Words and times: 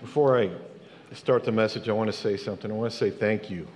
Before 0.00 0.40
I 0.40 0.50
start 1.12 1.44
the 1.44 1.52
message, 1.52 1.90
I 1.90 1.92
want 1.92 2.10
to 2.10 2.16
say 2.16 2.38
something. 2.38 2.70
I 2.70 2.74
want 2.74 2.90
to 2.90 2.96
say 2.96 3.10
thank 3.10 3.50
you. 3.50 3.68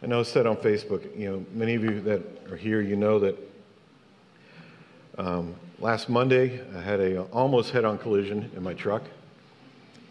I 0.00 0.06
know 0.06 0.20
I 0.20 0.22
said 0.22 0.46
on 0.46 0.56
Facebook, 0.56 1.18
you 1.18 1.28
know, 1.28 1.44
many 1.52 1.74
of 1.74 1.82
you 1.82 2.00
that 2.02 2.22
are 2.52 2.56
here, 2.56 2.80
you 2.80 2.94
know 2.94 3.18
that 3.18 3.36
um, 5.18 5.56
last 5.80 6.08
Monday 6.08 6.60
I 6.76 6.80
had 6.80 7.00
a 7.00 7.22
almost 7.24 7.72
head-on 7.72 7.98
collision 7.98 8.48
in 8.54 8.62
my 8.62 8.74
truck, 8.74 9.02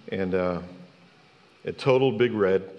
and 0.10 0.36
uh, 0.36 0.60
it 1.64 1.80
totaled 1.80 2.18
Big 2.18 2.34
Red. 2.34 2.70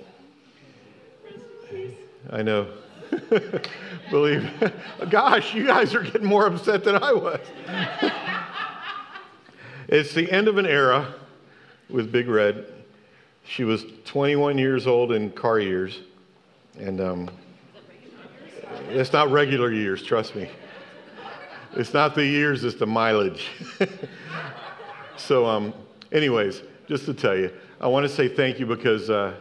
I 2.28 2.42
know. 2.42 2.68
Believe, 4.10 4.50
gosh, 5.08 5.54
you 5.54 5.66
guys 5.66 5.94
are 5.94 6.02
getting 6.02 6.26
more 6.26 6.46
upset 6.46 6.84
than 6.84 7.02
I 7.02 7.12
was. 7.14 7.40
it's 9.88 10.12
the 10.12 10.30
end 10.30 10.48
of 10.48 10.58
an 10.58 10.66
era 10.66 11.14
with 11.92 12.10
Big 12.10 12.28
Red. 12.28 12.66
She 13.44 13.64
was 13.64 13.84
21 14.04 14.58
years 14.58 14.86
old 14.86 15.12
in 15.12 15.30
car 15.30 15.58
years, 15.58 16.00
and 16.78 17.00
um, 17.00 17.30
it's 18.88 19.12
not 19.12 19.30
regular 19.30 19.72
years, 19.72 20.02
trust 20.02 20.34
me. 20.34 20.48
It's 21.74 21.92
not 21.92 22.14
the 22.14 22.24
years, 22.24 22.64
it's 22.64 22.76
the 22.76 22.86
mileage. 22.86 23.48
so, 25.16 25.46
um, 25.46 25.74
anyways, 26.12 26.62
just 26.88 27.04
to 27.06 27.14
tell 27.14 27.36
you, 27.36 27.50
I 27.80 27.88
want 27.88 28.04
to 28.04 28.08
say 28.08 28.28
thank 28.28 28.58
you 28.58 28.66
because 28.66 29.10
uh, 29.10 29.34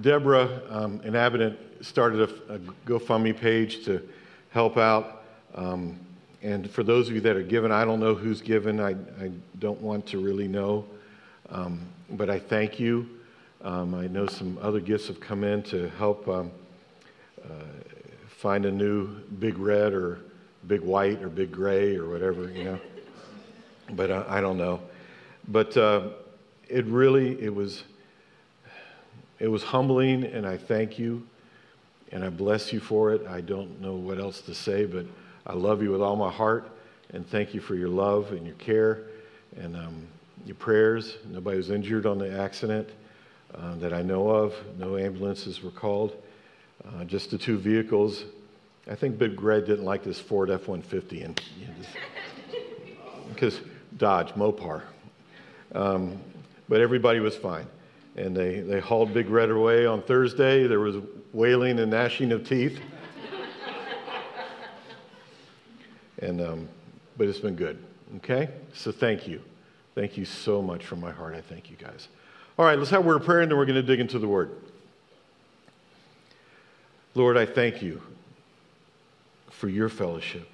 Deborah 0.00 0.62
um, 0.70 1.00
and 1.04 1.16
Abbott 1.16 1.58
started 1.80 2.20
a, 2.20 2.54
a, 2.54 2.58
GoFundMe 2.86 3.36
page 3.36 3.84
to 3.84 4.06
help 4.50 4.76
out. 4.76 5.24
Um, 5.54 5.98
and 6.42 6.70
for 6.70 6.82
those 6.82 7.08
of 7.08 7.14
you 7.14 7.20
that 7.22 7.36
are 7.36 7.42
given, 7.42 7.72
I 7.72 7.84
don't 7.84 8.00
know 8.00 8.14
who's 8.14 8.40
given. 8.40 8.80
I, 8.80 8.90
I 9.20 9.30
don't 9.58 9.80
want 9.80 10.06
to 10.06 10.18
really 10.22 10.48
know. 10.48 10.84
Um, 11.52 11.80
but 12.08 12.30
I 12.30 12.38
thank 12.38 12.80
you. 12.80 13.06
Um, 13.62 13.94
I 13.94 14.06
know 14.06 14.26
some 14.26 14.58
other 14.62 14.80
gifts 14.80 15.08
have 15.08 15.20
come 15.20 15.44
in 15.44 15.62
to 15.64 15.90
help 15.90 16.26
um, 16.26 16.50
uh, 17.44 17.48
find 18.26 18.64
a 18.64 18.70
new 18.70 19.08
big 19.38 19.58
red 19.58 19.92
or 19.92 20.20
big 20.66 20.80
white 20.80 21.22
or 21.22 21.28
big 21.28 21.52
gray 21.52 21.94
or 21.94 22.08
whatever, 22.08 22.50
you 22.50 22.64
know. 22.64 22.80
But 23.94 24.10
uh, 24.10 24.24
I 24.26 24.40
don't 24.40 24.56
know. 24.56 24.80
But 25.48 25.76
uh, 25.76 26.10
it 26.66 26.86
really, 26.86 27.38
it 27.42 27.54
was, 27.54 27.82
it 29.38 29.48
was 29.48 29.62
humbling, 29.62 30.24
and 30.24 30.46
I 30.46 30.56
thank 30.56 30.98
you, 30.98 31.26
and 32.10 32.24
I 32.24 32.30
bless 32.30 32.72
you 32.72 32.80
for 32.80 33.12
it. 33.12 33.26
I 33.26 33.42
don't 33.42 33.78
know 33.82 33.94
what 33.94 34.18
else 34.18 34.40
to 34.42 34.54
say, 34.54 34.86
but 34.86 35.04
I 35.46 35.52
love 35.52 35.82
you 35.82 35.90
with 35.90 36.00
all 36.00 36.16
my 36.16 36.30
heart, 36.30 36.70
and 37.12 37.28
thank 37.28 37.52
you 37.52 37.60
for 37.60 37.74
your 37.74 37.88
love 37.90 38.32
and 38.32 38.46
your 38.46 38.54
care. 38.54 39.02
And 39.60 39.76
um, 39.76 40.06
your 40.44 40.56
prayers. 40.56 41.16
Nobody 41.28 41.56
was 41.56 41.70
injured 41.70 42.06
on 42.06 42.18
the 42.18 42.40
accident 42.40 42.88
uh, 43.54 43.74
that 43.76 43.92
I 43.92 44.02
know 44.02 44.28
of. 44.28 44.54
No 44.78 44.96
ambulances 44.96 45.62
were 45.62 45.70
called. 45.70 46.16
Uh, 46.84 47.04
just 47.04 47.30
the 47.30 47.38
two 47.38 47.58
vehicles. 47.58 48.24
I 48.90 48.94
think 48.94 49.18
Big 49.18 49.40
Red 49.40 49.66
didn't 49.66 49.84
like 49.84 50.02
this 50.02 50.18
Ford 50.18 50.50
F 50.50 50.66
150 50.66 51.22
and 51.22 51.40
because 53.28 53.60
Dodge, 53.96 54.32
Mopar. 54.32 54.82
Um, 55.74 56.18
but 56.68 56.80
everybody 56.80 57.20
was 57.20 57.36
fine. 57.36 57.66
And 58.16 58.36
they, 58.36 58.60
they 58.60 58.80
hauled 58.80 59.14
Big 59.14 59.30
Red 59.30 59.50
away 59.50 59.86
on 59.86 60.02
Thursday. 60.02 60.66
There 60.66 60.80
was 60.80 60.96
wailing 61.32 61.78
and 61.78 61.90
gnashing 61.90 62.32
of 62.32 62.46
teeth. 62.46 62.80
and, 66.18 66.40
um, 66.40 66.68
but 67.16 67.28
it's 67.28 67.38
been 67.38 67.56
good. 67.56 67.82
Okay? 68.16 68.50
So 68.74 68.90
thank 68.92 69.28
you. 69.28 69.40
Thank 69.94 70.16
you 70.16 70.24
so 70.24 70.62
much 70.62 70.86
from 70.86 71.00
my 71.00 71.10
heart. 71.10 71.34
I 71.34 71.40
thank 71.40 71.70
you 71.70 71.76
guys. 71.76 72.08
All 72.58 72.64
right, 72.64 72.78
let's 72.78 72.90
have 72.90 73.04
a 73.04 73.06
word 73.06 73.16
of 73.16 73.24
prayer 73.24 73.40
and 73.40 73.50
then 73.50 73.58
we're 73.58 73.66
going 73.66 73.76
to 73.76 73.82
dig 73.82 74.00
into 74.00 74.18
the 74.18 74.28
word. 74.28 74.50
Lord, 77.14 77.36
I 77.36 77.44
thank 77.44 77.82
you 77.82 78.00
for 79.50 79.68
your 79.68 79.88
fellowship 79.88 80.48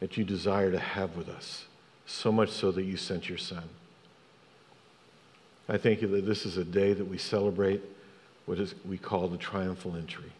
that 0.00 0.16
you 0.16 0.24
desire 0.24 0.70
to 0.72 0.78
have 0.78 1.16
with 1.16 1.28
us, 1.28 1.66
so 2.06 2.32
much 2.32 2.50
so 2.50 2.72
that 2.72 2.82
you 2.82 2.96
sent 2.96 3.28
your 3.28 3.38
son. 3.38 3.64
I 5.68 5.76
thank 5.76 6.02
you 6.02 6.08
that 6.08 6.26
this 6.26 6.44
is 6.44 6.56
a 6.56 6.64
day 6.64 6.92
that 6.92 7.04
we 7.04 7.18
celebrate 7.18 7.82
what 8.46 8.58
is, 8.58 8.74
we 8.84 8.98
call 8.98 9.28
the 9.28 9.36
triumphal 9.36 9.96
entry. 9.96 10.32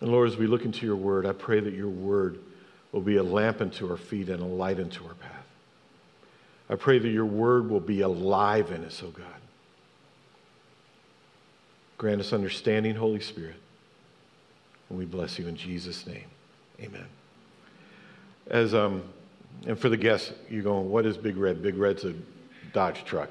And 0.00 0.10
Lord, 0.10 0.28
as 0.28 0.36
we 0.36 0.46
look 0.46 0.64
into 0.64 0.84
your 0.84 0.96
word, 0.96 1.26
I 1.26 1.32
pray 1.32 1.60
that 1.60 1.74
your 1.74 1.88
word 1.88 2.38
will 2.92 3.00
be 3.00 3.16
a 3.16 3.22
lamp 3.22 3.60
unto 3.60 3.90
our 3.90 3.96
feet 3.96 4.28
and 4.28 4.42
a 4.42 4.46
light 4.46 4.78
unto 4.78 5.06
our 5.06 5.14
path. 5.14 5.39
I 6.70 6.76
pray 6.76 7.00
that 7.00 7.08
your 7.08 7.26
word 7.26 7.68
will 7.68 7.80
be 7.80 8.02
alive 8.02 8.70
in 8.70 8.84
us, 8.84 9.02
oh 9.04 9.10
God. 9.10 9.26
Grant 11.98 12.20
us 12.20 12.32
understanding, 12.32 12.94
Holy 12.94 13.20
Spirit. 13.20 13.56
And 14.88 14.96
we 14.96 15.04
bless 15.04 15.38
you 15.38 15.48
in 15.48 15.56
Jesus' 15.56 16.06
name. 16.06 16.26
Amen. 16.80 17.06
As 18.46 18.72
um, 18.72 19.02
and 19.66 19.78
for 19.78 19.88
the 19.88 19.96
guests, 19.96 20.32
you're 20.48 20.62
going, 20.62 20.88
what 20.88 21.04
is 21.04 21.16
Big 21.16 21.36
Red? 21.36 21.60
Big 21.60 21.76
Red's 21.76 22.04
a 22.04 22.14
Dodge 22.72 23.04
truck. 23.04 23.30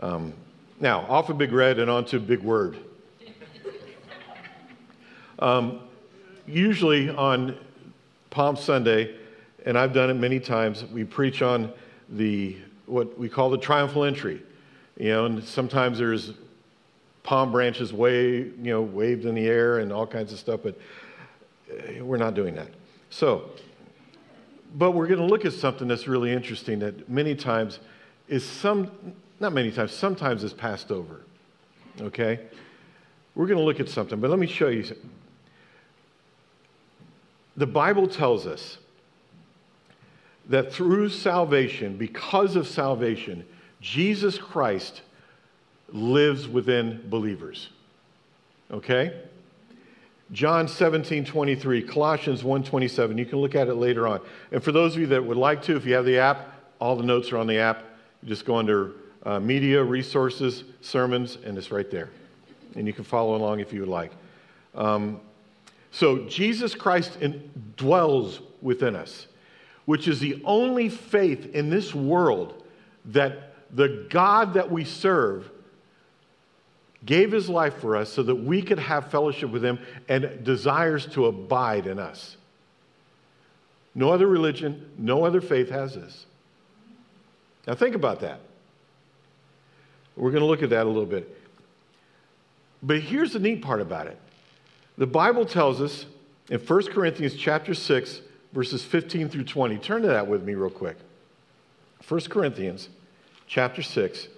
Um, 0.00 0.34
now, 0.78 1.00
off 1.08 1.30
of 1.30 1.38
Big 1.38 1.52
Red 1.52 1.78
and 1.78 1.90
onto 1.90 2.20
Big 2.20 2.40
Word. 2.40 2.76
Um, 5.38 5.80
usually 6.46 7.08
on 7.08 7.56
Palm 8.30 8.56
Sunday, 8.56 9.16
and 9.66 9.78
I've 9.78 9.92
done 9.92 10.10
it 10.10 10.14
many 10.14 10.40
times. 10.40 10.84
We 10.84 11.04
preach 11.04 11.42
on 11.42 11.72
the 12.08 12.56
what 12.86 13.18
we 13.18 13.28
call 13.28 13.50
the 13.50 13.58
triumphal 13.58 14.04
entry. 14.04 14.42
You 14.98 15.08
know, 15.08 15.26
and 15.26 15.42
sometimes 15.42 15.98
there's 15.98 16.32
palm 17.22 17.52
branches 17.52 17.92
wave, 17.92 18.54
you 18.58 18.72
know, 18.72 18.82
waved 18.82 19.24
in 19.24 19.34
the 19.34 19.46
air 19.46 19.78
and 19.78 19.92
all 19.92 20.06
kinds 20.06 20.32
of 20.32 20.38
stuff, 20.38 20.60
but 20.62 20.78
uh, 21.70 22.04
we're 22.04 22.16
not 22.16 22.34
doing 22.34 22.54
that. 22.56 22.68
So, 23.10 23.50
but 24.74 24.92
we're 24.92 25.06
going 25.06 25.20
to 25.20 25.26
look 25.26 25.44
at 25.44 25.52
something 25.52 25.86
that's 25.86 26.08
really 26.08 26.32
interesting 26.32 26.78
that 26.80 27.08
many 27.08 27.34
times 27.34 27.78
is 28.28 28.44
some, 28.44 28.90
not 29.40 29.52
many 29.52 29.70
times, 29.70 29.92
sometimes 29.92 30.44
is 30.44 30.52
passed 30.52 30.90
over. 30.90 31.20
Okay? 32.00 32.40
We're 33.34 33.46
going 33.46 33.58
to 33.58 33.64
look 33.64 33.80
at 33.80 33.88
something, 33.88 34.20
but 34.20 34.30
let 34.30 34.38
me 34.38 34.46
show 34.46 34.68
you. 34.68 34.84
The 37.56 37.66
Bible 37.66 38.08
tells 38.08 38.46
us 38.46 38.78
that 40.52 40.70
through 40.70 41.08
salvation, 41.08 41.96
because 41.96 42.56
of 42.56 42.68
salvation, 42.68 43.42
Jesus 43.80 44.36
Christ 44.36 45.00
lives 45.88 46.46
within 46.46 47.02
believers. 47.08 47.70
Okay? 48.70 49.18
John 50.30 50.68
17, 50.68 51.24
23, 51.24 51.82
Colossians 51.84 52.44
1, 52.44 52.64
27. 52.64 53.16
You 53.16 53.24
can 53.24 53.38
look 53.38 53.54
at 53.54 53.68
it 53.68 53.76
later 53.76 54.06
on. 54.06 54.20
And 54.50 54.62
for 54.62 54.72
those 54.72 54.94
of 54.94 55.00
you 55.00 55.06
that 55.06 55.24
would 55.24 55.38
like 55.38 55.62
to, 55.62 55.76
if 55.76 55.86
you 55.86 55.94
have 55.94 56.04
the 56.04 56.18
app, 56.18 56.52
all 56.78 56.96
the 56.96 57.02
notes 57.02 57.32
are 57.32 57.38
on 57.38 57.46
the 57.46 57.56
app. 57.56 57.84
You 58.22 58.28
just 58.28 58.44
go 58.44 58.56
under 58.56 58.92
uh, 59.22 59.40
media, 59.40 59.82
resources, 59.82 60.64
sermons, 60.82 61.38
and 61.46 61.56
it's 61.56 61.70
right 61.70 61.90
there. 61.90 62.10
And 62.76 62.86
you 62.86 62.92
can 62.92 63.04
follow 63.04 63.36
along 63.36 63.60
if 63.60 63.72
you 63.72 63.80
would 63.80 63.88
like. 63.88 64.12
Um, 64.74 65.18
so 65.92 66.26
Jesus 66.26 66.74
Christ 66.74 67.16
in, 67.22 67.50
dwells 67.78 68.40
within 68.60 68.94
us 68.94 69.28
which 69.84 70.08
is 70.08 70.20
the 70.20 70.40
only 70.44 70.88
faith 70.88 71.54
in 71.54 71.70
this 71.70 71.94
world 71.94 72.62
that 73.06 73.54
the 73.74 74.06
God 74.10 74.54
that 74.54 74.70
we 74.70 74.84
serve 74.84 75.50
gave 77.04 77.32
his 77.32 77.48
life 77.48 77.74
for 77.78 77.96
us 77.96 78.12
so 78.12 78.22
that 78.22 78.36
we 78.36 78.62
could 78.62 78.78
have 78.78 79.10
fellowship 79.10 79.50
with 79.50 79.64
him 79.64 79.78
and 80.08 80.44
desires 80.44 81.06
to 81.06 81.26
abide 81.26 81.86
in 81.86 81.98
us. 81.98 82.36
No 83.94 84.10
other 84.10 84.26
religion, 84.26 84.90
no 84.96 85.24
other 85.24 85.40
faith 85.40 85.68
has 85.70 85.94
this. 85.94 86.26
Now 87.66 87.74
think 87.74 87.94
about 87.94 88.20
that. 88.20 88.40
We're 90.16 90.30
going 90.30 90.42
to 90.42 90.46
look 90.46 90.62
at 90.62 90.70
that 90.70 90.86
a 90.86 90.88
little 90.88 91.06
bit. 91.06 91.38
But 92.82 93.00
here's 93.00 93.32
the 93.32 93.38
neat 93.38 93.62
part 93.62 93.80
about 93.80 94.06
it. 94.06 94.18
The 94.98 95.06
Bible 95.06 95.46
tells 95.46 95.80
us 95.80 96.06
in 96.50 96.58
1 96.58 96.86
Corinthians 96.86 97.34
chapter 97.34 97.74
6 97.74 98.20
verses 98.52 98.84
15 98.84 99.28
through 99.28 99.44
20. 99.44 99.78
Turn 99.78 100.02
to 100.02 100.08
that 100.08 100.26
with 100.26 100.42
me 100.42 100.54
real 100.54 100.70
quick. 100.70 100.96
1 102.06 102.20
Corinthians 102.22 102.88
chapter 103.46 103.82
6. 103.82 104.28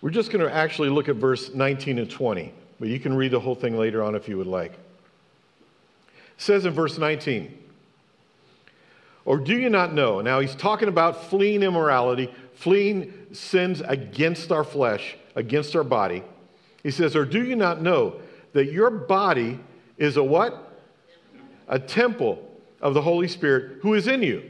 We're 0.00 0.10
just 0.10 0.30
going 0.30 0.44
to 0.44 0.54
actually 0.54 0.90
look 0.90 1.08
at 1.08 1.16
verse 1.16 1.54
19 1.54 1.98
and 1.98 2.10
20, 2.10 2.52
but 2.78 2.88
you 2.88 3.00
can 3.00 3.14
read 3.14 3.30
the 3.30 3.40
whole 3.40 3.54
thing 3.54 3.78
later 3.78 4.02
on 4.02 4.14
if 4.14 4.28
you 4.28 4.36
would 4.36 4.46
like. 4.46 4.72
It 4.72 4.78
says 6.36 6.66
in 6.66 6.74
verse 6.74 6.98
19, 6.98 7.56
or 9.24 9.38
do 9.38 9.56
you 9.56 9.70
not 9.70 9.94
know? 9.94 10.20
Now 10.20 10.40
he's 10.40 10.54
talking 10.54 10.88
about 10.88 11.30
fleeing 11.30 11.62
immorality, 11.62 12.30
fleeing 12.52 13.14
sins 13.32 13.80
against 13.80 14.52
our 14.52 14.64
flesh, 14.64 15.16
against 15.34 15.74
our 15.74 15.84
body. 15.84 16.22
He 16.84 16.92
says, 16.92 17.16
Or 17.16 17.24
do 17.24 17.42
you 17.42 17.56
not 17.56 17.82
know 17.82 18.20
that 18.52 18.70
your 18.70 18.90
body 18.90 19.58
is 19.98 20.16
a 20.16 20.22
what? 20.22 20.64
a 21.68 21.78
temple 21.78 22.50
of 22.80 22.94
the 22.94 23.02
Holy 23.02 23.28
Spirit 23.28 23.78
who 23.82 23.94
is 23.94 24.06
in 24.06 24.22
you, 24.22 24.42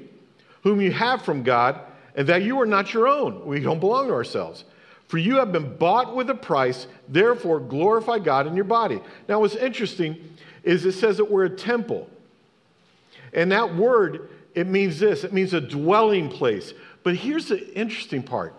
whom 0.62 0.80
you 0.80 0.92
have 0.92 1.22
from 1.22 1.42
God, 1.42 1.80
and 2.16 2.26
that 2.28 2.42
you 2.42 2.60
are 2.60 2.66
not 2.66 2.92
your 2.92 3.08
own. 3.08 3.44
We 3.46 3.60
don't 3.60 3.80
belong 3.80 4.08
to 4.08 4.14
ourselves. 4.14 4.64
For 5.08 5.18
you 5.18 5.36
have 5.36 5.52
been 5.52 5.76
bought 5.76 6.14
with 6.16 6.30
a 6.30 6.34
price, 6.34 6.86
therefore 7.08 7.60
glorify 7.60 8.18
God 8.18 8.46
in 8.46 8.54
your 8.54 8.64
body. 8.64 9.00
Now, 9.28 9.40
what's 9.40 9.54
interesting 9.54 10.36
is 10.62 10.84
it 10.86 10.92
says 10.92 11.18
that 11.18 11.30
we're 11.30 11.44
a 11.44 11.50
temple. 11.50 12.08
And 13.32 13.52
that 13.52 13.74
word, 13.74 14.30
it 14.54 14.66
means 14.66 14.98
this 14.98 15.24
it 15.24 15.32
means 15.32 15.52
a 15.52 15.60
dwelling 15.60 16.28
place. 16.28 16.72
But 17.02 17.16
here's 17.16 17.48
the 17.48 17.74
interesting 17.76 18.22
part 18.22 18.58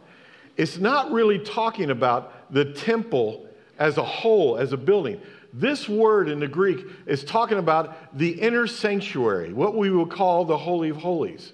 it's 0.55 0.77
not 0.77 1.11
really 1.11 1.39
talking 1.39 1.89
about 1.89 2.53
the 2.53 2.65
temple 2.73 3.47
as 3.77 3.97
a 3.97 4.03
whole, 4.03 4.57
as 4.57 4.73
a 4.73 4.77
building. 4.77 5.19
This 5.53 5.87
word 5.87 6.27
in 6.27 6.39
the 6.39 6.47
Greek 6.47 6.85
is 7.05 7.23
talking 7.23 7.57
about 7.57 8.17
the 8.17 8.29
inner 8.29 8.67
sanctuary, 8.67 9.53
what 9.53 9.75
we 9.75 9.89
would 9.89 10.09
call 10.09 10.43
the 10.45 10.57
Holy 10.57 10.89
of 10.89 10.97
Holies. 10.97 11.53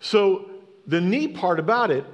So, 0.00 0.50
the 0.86 1.00
neat 1.00 1.36
part 1.36 1.60
about 1.60 1.90
it 1.90 2.04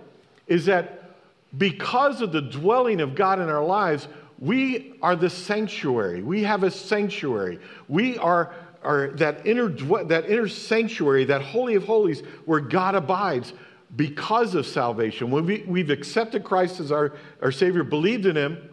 is 0.46 0.66
that 0.66 1.14
because 1.56 2.20
of 2.20 2.32
the 2.32 2.42
dwelling 2.42 3.00
of 3.00 3.14
God 3.14 3.38
in 3.38 3.48
our 3.48 3.64
lives, 3.64 4.08
we 4.38 4.94
are 5.00 5.14
the 5.16 5.30
sanctuary. 5.30 6.22
We 6.22 6.42
have 6.42 6.64
a 6.64 6.70
sanctuary. 6.70 7.60
We 7.88 8.18
are, 8.18 8.52
are 8.82 9.08
that, 9.12 9.46
inner, 9.46 9.68
that 9.68 10.28
inner 10.28 10.48
sanctuary, 10.48 11.24
that 11.26 11.40
Holy 11.40 11.76
of 11.76 11.84
Holies, 11.84 12.22
where 12.44 12.60
God 12.60 12.94
abides 12.94 13.52
because 13.96 14.54
of 14.54 14.66
salvation. 14.66 15.30
When 15.30 15.46
we, 15.46 15.64
we've 15.66 15.90
accepted 15.90 16.42
Christ 16.42 16.80
as 16.80 16.90
our, 16.90 17.12
our 17.40 17.52
Savior, 17.52 17.84
believed 17.84 18.26
in 18.26 18.36
Him, 18.36 18.68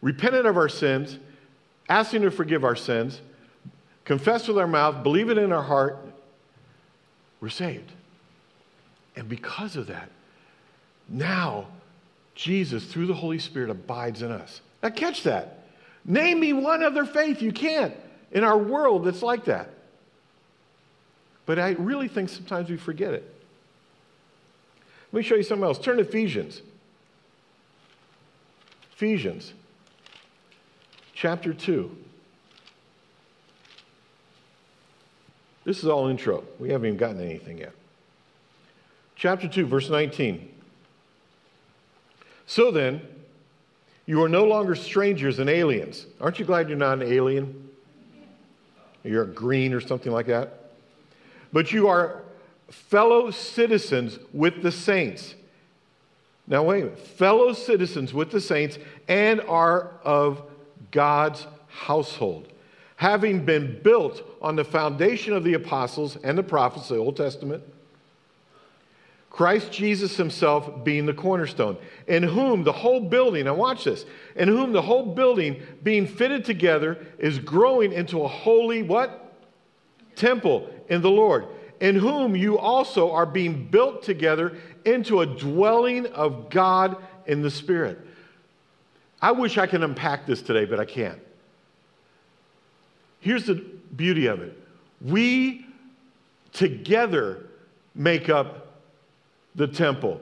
repented 0.00 0.46
of 0.46 0.56
our 0.56 0.68
sins, 0.68 1.18
Him 1.88 2.22
to 2.22 2.30
forgive 2.30 2.64
our 2.64 2.76
sins, 2.76 3.20
confessed 4.04 4.48
with 4.48 4.58
our 4.58 4.66
mouth, 4.66 5.02
believe 5.02 5.30
it 5.30 5.38
in 5.38 5.52
our 5.52 5.62
heart, 5.62 5.98
we're 7.40 7.48
saved. 7.48 7.92
And 9.14 9.28
because 9.28 9.76
of 9.76 9.86
that, 9.86 10.10
now 11.08 11.66
Jesus, 12.36 12.84
through 12.84 13.06
the 13.06 13.14
Holy 13.14 13.38
Spirit, 13.38 13.70
abides 13.70 14.22
in 14.22 14.30
us. 14.30 14.60
Now, 14.82 14.90
catch 14.90 15.22
that. 15.24 15.64
Name 16.04 16.38
me 16.38 16.52
one 16.52 16.84
other 16.84 17.04
faith. 17.04 17.42
You 17.42 17.50
can't 17.50 17.94
in 18.30 18.44
our 18.44 18.58
world 18.58 19.04
that's 19.04 19.22
like 19.22 19.46
that. 19.46 19.70
But 21.46 21.58
I 21.58 21.70
really 21.70 22.08
think 22.08 22.28
sometimes 22.28 22.68
we 22.68 22.76
forget 22.76 23.14
it. 23.14 23.34
Let 25.12 25.20
me 25.20 25.24
show 25.24 25.36
you 25.36 25.42
something 25.42 25.64
else. 25.64 25.78
Turn 25.78 25.96
to 25.96 26.02
Ephesians. 26.02 26.60
Ephesians 28.92 29.54
chapter 31.26 31.52
2. 31.52 31.90
This 35.64 35.78
is 35.78 35.86
all 35.86 36.06
intro. 36.06 36.44
We 36.60 36.70
haven't 36.70 36.86
even 36.86 36.98
gotten 36.98 37.20
anything 37.20 37.58
yet. 37.58 37.72
Chapter 39.16 39.48
2, 39.48 39.66
verse 39.66 39.90
19. 39.90 40.48
So 42.46 42.70
then, 42.70 43.00
you 44.06 44.22
are 44.22 44.28
no 44.28 44.44
longer 44.44 44.76
strangers 44.76 45.40
and 45.40 45.50
aliens. 45.50 46.06
Aren't 46.20 46.38
you 46.38 46.44
glad 46.44 46.68
you're 46.68 46.78
not 46.78 47.02
an 47.02 47.12
alien? 47.12 47.70
You're 49.02 49.24
a 49.24 49.26
green 49.26 49.74
or 49.74 49.80
something 49.80 50.12
like 50.12 50.26
that. 50.26 50.70
But 51.52 51.72
you 51.72 51.88
are 51.88 52.22
fellow 52.68 53.32
citizens 53.32 54.20
with 54.32 54.62
the 54.62 54.70
saints. 54.70 55.34
Now, 56.46 56.62
wait 56.62 56.82
a 56.82 56.84
minute. 56.84 57.00
Fellow 57.00 57.52
citizens 57.52 58.14
with 58.14 58.30
the 58.30 58.40
saints 58.40 58.78
and 59.08 59.40
are 59.40 59.90
of 60.04 60.52
God's 60.90 61.46
household, 61.68 62.48
having 62.96 63.44
been 63.44 63.80
built 63.82 64.22
on 64.40 64.56
the 64.56 64.64
foundation 64.64 65.32
of 65.32 65.44
the 65.44 65.54
apostles 65.54 66.16
and 66.22 66.36
the 66.36 66.42
prophets, 66.42 66.88
the 66.88 66.96
Old 66.96 67.16
Testament 67.16 67.62
Christ 69.36 69.70
Jesus 69.70 70.16
himself 70.16 70.82
being 70.82 71.04
the 71.04 71.12
cornerstone, 71.12 71.76
in 72.06 72.22
whom 72.22 72.64
the 72.64 72.72
whole 72.72 73.00
building, 73.00 73.44
now 73.44 73.52
watch 73.52 73.84
this, 73.84 74.06
in 74.34 74.48
whom 74.48 74.72
the 74.72 74.80
whole 74.80 75.14
building 75.14 75.60
being 75.82 76.06
fitted 76.06 76.42
together 76.42 77.06
is 77.18 77.38
growing 77.38 77.92
into 77.92 78.22
a 78.22 78.28
holy 78.28 78.82
what? 78.82 79.34
Temple 80.14 80.70
in 80.88 81.02
the 81.02 81.10
Lord, 81.10 81.44
in 81.80 81.96
whom 81.96 82.34
you 82.34 82.56
also 82.56 83.12
are 83.12 83.26
being 83.26 83.66
built 83.66 84.02
together 84.02 84.56
into 84.86 85.20
a 85.20 85.26
dwelling 85.26 86.06
of 86.06 86.48
God 86.48 86.96
in 87.26 87.42
the 87.42 87.50
Spirit. 87.50 87.98
I 89.20 89.32
wish 89.32 89.58
I 89.58 89.66
could 89.66 89.82
unpack 89.82 90.26
this 90.26 90.42
today, 90.42 90.64
but 90.64 90.78
I 90.78 90.84
can't. 90.84 91.18
Here's 93.20 93.46
the 93.46 93.54
beauty 93.54 94.26
of 94.26 94.40
it 94.40 94.56
we 95.00 95.66
together 96.52 97.46
make 97.94 98.28
up 98.28 98.80
the 99.54 99.66
temple. 99.66 100.20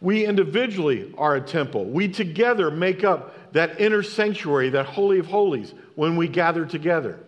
We 0.00 0.24
individually 0.24 1.12
are 1.18 1.36
a 1.36 1.40
temple. 1.40 1.84
We 1.84 2.08
together 2.08 2.70
make 2.70 3.04
up 3.04 3.52
that 3.52 3.80
inner 3.80 4.02
sanctuary, 4.02 4.70
that 4.70 4.86
Holy 4.86 5.18
of 5.18 5.26
Holies, 5.26 5.74
when 5.94 6.16
we 6.16 6.28
gather 6.28 6.64
together. 6.64 7.18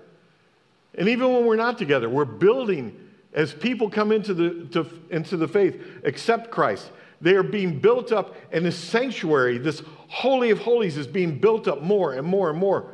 And 0.95 1.09
even 1.09 1.33
when 1.33 1.45
we're 1.45 1.57
not 1.57 1.79
together, 1.79 2.09
we're 2.09 2.25
building 2.25 2.99
as 3.35 3.53
people 3.53 3.91
come 3.91 4.13
into 4.13 4.35
the, 4.35 4.67
to, 4.73 4.87
into 5.11 5.37
the 5.37 5.49
faith, 5.49 5.81
accept 6.05 6.51
Christ. 6.51 6.91
They 7.23 7.37
are 7.37 7.45
being 7.45 7.79
built 7.79 8.11
up, 8.11 8.35
and 8.51 8.67
this 8.67 8.77
sanctuary, 8.77 9.57
this 9.57 9.81
Holy 10.09 10.51
of 10.51 10.59
Holies, 10.59 10.99
is 10.99 11.07
being 11.07 11.39
built 11.39 11.69
up 11.69 11.81
more 11.81 12.13
and 12.13 12.27
more 12.27 12.51
and 12.51 12.59
more. 12.59 12.87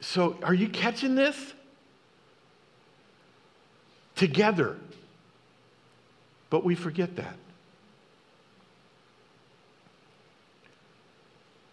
So, 0.00 0.38
are 0.42 0.54
you 0.54 0.68
catching 0.70 1.14
this? 1.14 1.52
Together. 4.16 4.78
But 6.48 6.64
we 6.64 6.74
forget 6.74 7.14
that. 7.16 7.36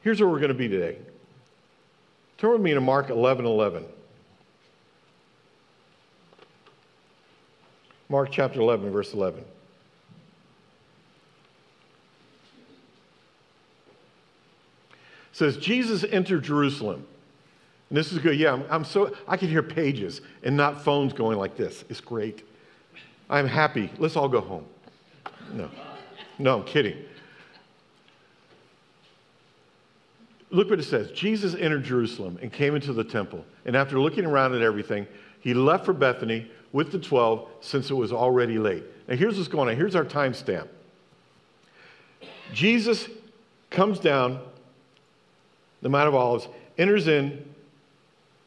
Here's 0.01 0.19
where 0.19 0.29
we're 0.29 0.39
going 0.39 0.49
to 0.49 0.53
be 0.53 0.67
today. 0.67 0.97
Turn 2.37 2.51
with 2.51 2.61
me 2.61 2.73
to 2.73 2.81
Mark 2.81 3.09
11 3.09 3.45
11. 3.45 3.85
Mark 8.09 8.29
chapter 8.31 8.59
11, 8.59 8.91
verse 8.91 9.13
11. 9.13 9.43
Says, 15.37 15.55
Jesus 15.57 16.03
entered 16.03 16.41
Jerusalem. 16.43 17.05
And 17.89 17.97
this 17.97 18.11
is 18.11 18.17
good. 18.17 18.39
Yeah, 18.39 18.53
I'm, 18.53 18.65
I'm 18.71 18.83
so, 18.83 19.15
I 19.27 19.37
can 19.37 19.49
hear 19.49 19.61
pages 19.61 20.21
and 20.41 20.57
not 20.57 20.83
phones 20.83 21.13
going 21.13 21.37
like 21.37 21.55
this. 21.55 21.85
It's 21.89 22.01
great. 22.01 22.43
I'm 23.29 23.45
happy. 23.45 23.91
Let's 23.99 24.15
all 24.15 24.29
go 24.29 24.41
home. 24.41 24.65
No, 25.53 25.69
no, 26.39 26.57
I'm 26.57 26.65
kidding. 26.65 26.97
Look 30.49 30.71
what 30.71 30.79
it 30.79 30.83
says 30.83 31.11
Jesus 31.11 31.53
entered 31.53 31.83
Jerusalem 31.83 32.39
and 32.41 32.51
came 32.51 32.73
into 32.73 32.91
the 32.91 33.03
temple. 33.03 33.45
And 33.65 33.75
after 33.75 33.99
looking 33.99 34.25
around 34.25 34.55
at 34.55 34.63
everything, 34.63 35.05
he 35.39 35.53
left 35.53 35.85
for 35.85 35.93
Bethany 35.93 36.49
with 36.71 36.91
the 36.91 36.97
12 36.97 37.47
since 37.61 37.91
it 37.91 37.95
was 37.95 38.11
already 38.11 38.57
late. 38.57 38.85
Now, 39.07 39.15
here's 39.15 39.37
what's 39.37 39.47
going 39.47 39.69
on. 39.69 39.75
Here's 39.75 39.95
our 39.95 40.03
timestamp. 40.03 40.67
Jesus 42.53 43.07
comes 43.69 43.99
down 43.99 44.39
the 45.81 45.89
Mount 45.89 46.07
of 46.07 46.15
Olives, 46.15 46.47
enters 46.77 47.07
in 47.07 47.43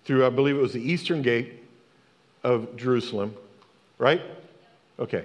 through, 0.05 0.27
I 0.27 0.31
believe 0.31 0.57
it 0.57 0.61
was 0.61 0.73
the 0.73 0.83
eastern 0.83 1.23
gate 1.23 1.63
of 2.43 2.77
Jerusalem, 2.77 3.35
right? 3.99 4.23
Okay. 4.99 5.25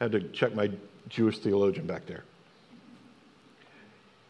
Had 0.00 0.12
to 0.12 0.20
check 0.28 0.54
my 0.54 0.70
Jewish 1.08 1.38
theologian 1.38 1.86
back 1.86 2.06
there. 2.06 2.24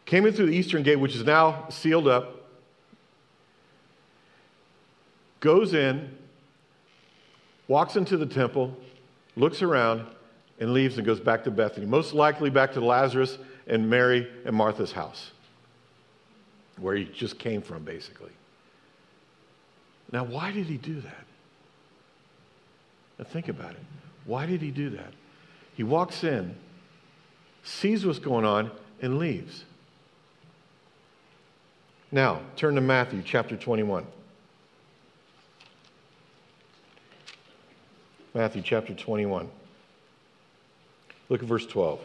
Came 0.05 0.25
in 0.25 0.33
through 0.33 0.47
the 0.47 0.55
eastern 0.55 0.81
gate, 0.81 0.95
which 0.95 1.15
is 1.15 1.23
now 1.23 1.67
sealed 1.69 2.07
up. 2.07 2.47
Goes 5.39 5.73
in, 5.73 6.17
walks 7.67 7.95
into 7.95 8.17
the 8.17 8.25
temple, 8.25 8.75
looks 9.35 9.61
around, 9.61 10.05
and 10.59 10.73
leaves 10.73 10.97
and 10.97 11.05
goes 11.05 11.19
back 11.19 11.43
to 11.43 11.51
Bethany. 11.51 11.85
Most 11.85 12.13
likely 12.13 12.49
back 12.49 12.73
to 12.73 12.81
Lazarus 12.81 13.37
and 13.67 13.89
Mary 13.89 14.27
and 14.45 14.55
Martha's 14.55 14.91
house, 14.91 15.31
where 16.81 16.95
he 16.95 17.05
just 17.05 17.39
came 17.39 17.61
from, 17.61 17.83
basically. 17.83 18.31
Now, 20.11 20.23
why 20.23 20.51
did 20.51 20.65
he 20.65 20.77
do 20.77 21.01
that? 21.01 21.25
Now, 23.17 23.25
think 23.25 23.47
about 23.47 23.71
it. 23.71 23.85
Why 24.25 24.45
did 24.45 24.61
he 24.61 24.71
do 24.71 24.89
that? 24.91 25.13
He 25.75 25.83
walks 25.83 26.23
in, 26.23 26.55
sees 27.63 28.05
what's 28.05 28.19
going 28.19 28.45
on, 28.45 28.71
and 29.01 29.17
leaves. 29.17 29.65
Now, 32.11 32.41
turn 32.55 32.75
to 32.75 32.81
Matthew 32.81 33.21
chapter 33.23 33.55
21. 33.55 34.05
Matthew 38.33 38.61
chapter 38.61 38.93
21. 38.93 39.49
Look 41.29 41.41
at 41.41 41.47
verse 41.47 41.65
12. 41.65 41.99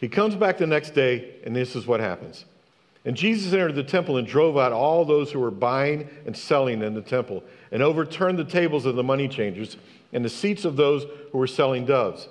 He 0.00 0.08
comes 0.08 0.34
back 0.34 0.56
the 0.56 0.66
next 0.66 0.94
day, 0.94 1.34
and 1.44 1.54
this 1.54 1.76
is 1.76 1.86
what 1.86 2.00
happens. 2.00 2.46
And 3.04 3.14
Jesus 3.14 3.52
entered 3.52 3.74
the 3.74 3.84
temple 3.84 4.16
and 4.16 4.26
drove 4.26 4.56
out 4.56 4.72
all 4.72 5.04
those 5.04 5.30
who 5.30 5.38
were 5.38 5.50
buying 5.50 6.08
and 6.24 6.36
selling 6.36 6.82
in 6.82 6.94
the 6.94 7.02
temple, 7.02 7.44
and 7.70 7.82
overturned 7.82 8.38
the 8.38 8.44
tables 8.44 8.86
of 8.86 8.96
the 8.96 9.02
money 9.02 9.28
changers 9.28 9.76
and 10.12 10.24
the 10.24 10.30
seats 10.30 10.64
of 10.64 10.76
those 10.76 11.04
who 11.30 11.38
were 11.38 11.46
selling 11.46 11.84
doves. 11.84 12.28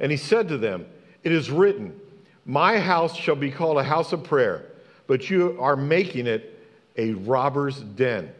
And 0.00 0.10
he 0.10 0.18
said 0.18 0.48
to 0.48 0.58
them, 0.58 0.86
It 1.22 1.30
is 1.30 1.50
written, 1.50 1.98
My 2.44 2.80
house 2.80 3.16
shall 3.16 3.36
be 3.36 3.50
called 3.50 3.78
a 3.78 3.84
house 3.84 4.12
of 4.12 4.24
prayer, 4.24 4.66
but 5.06 5.30
you 5.30 5.56
are 5.60 5.76
making 5.76 6.26
it 6.26 6.60
a 6.96 7.12
robber's 7.12 7.80
den. 7.80 8.32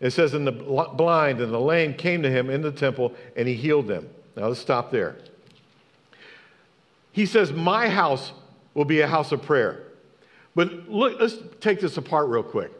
It 0.00 0.10
says, 0.10 0.32
And 0.32 0.46
the 0.46 0.52
blind 0.52 1.40
and 1.40 1.52
the 1.52 1.60
lame 1.60 1.92
came 1.92 2.22
to 2.22 2.30
him 2.30 2.48
in 2.48 2.62
the 2.62 2.72
temple, 2.72 3.12
and 3.36 3.46
he 3.46 3.54
healed 3.54 3.86
them. 3.86 4.08
Now 4.34 4.48
let's 4.48 4.60
stop 4.60 4.90
there. 4.90 5.16
He 7.14 7.26
says, 7.26 7.52
My 7.52 7.88
house 7.88 8.32
will 8.74 8.84
be 8.84 9.00
a 9.00 9.06
house 9.06 9.30
of 9.30 9.40
prayer. 9.40 9.84
But 10.56 10.90
look, 10.90 11.20
let's 11.20 11.36
take 11.60 11.80
this 11.80 11.96
apart 11.96 12.28
real 12.28 12.42
quick. 12.42 12.72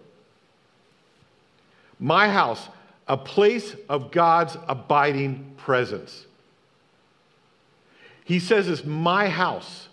My 2.00 2.28
house, 2.28 2.68
a 3.06 3.16
place 3.16 3.76
of 3.88 4.10
God's 4.10 4.56
abiding 4.66 5.54
presence. 5.56 6.26
He 8.24 8.40
says 8.40 8.68
it's 8.68 8.84
my 8.84 9.28
house. 9.28 9.88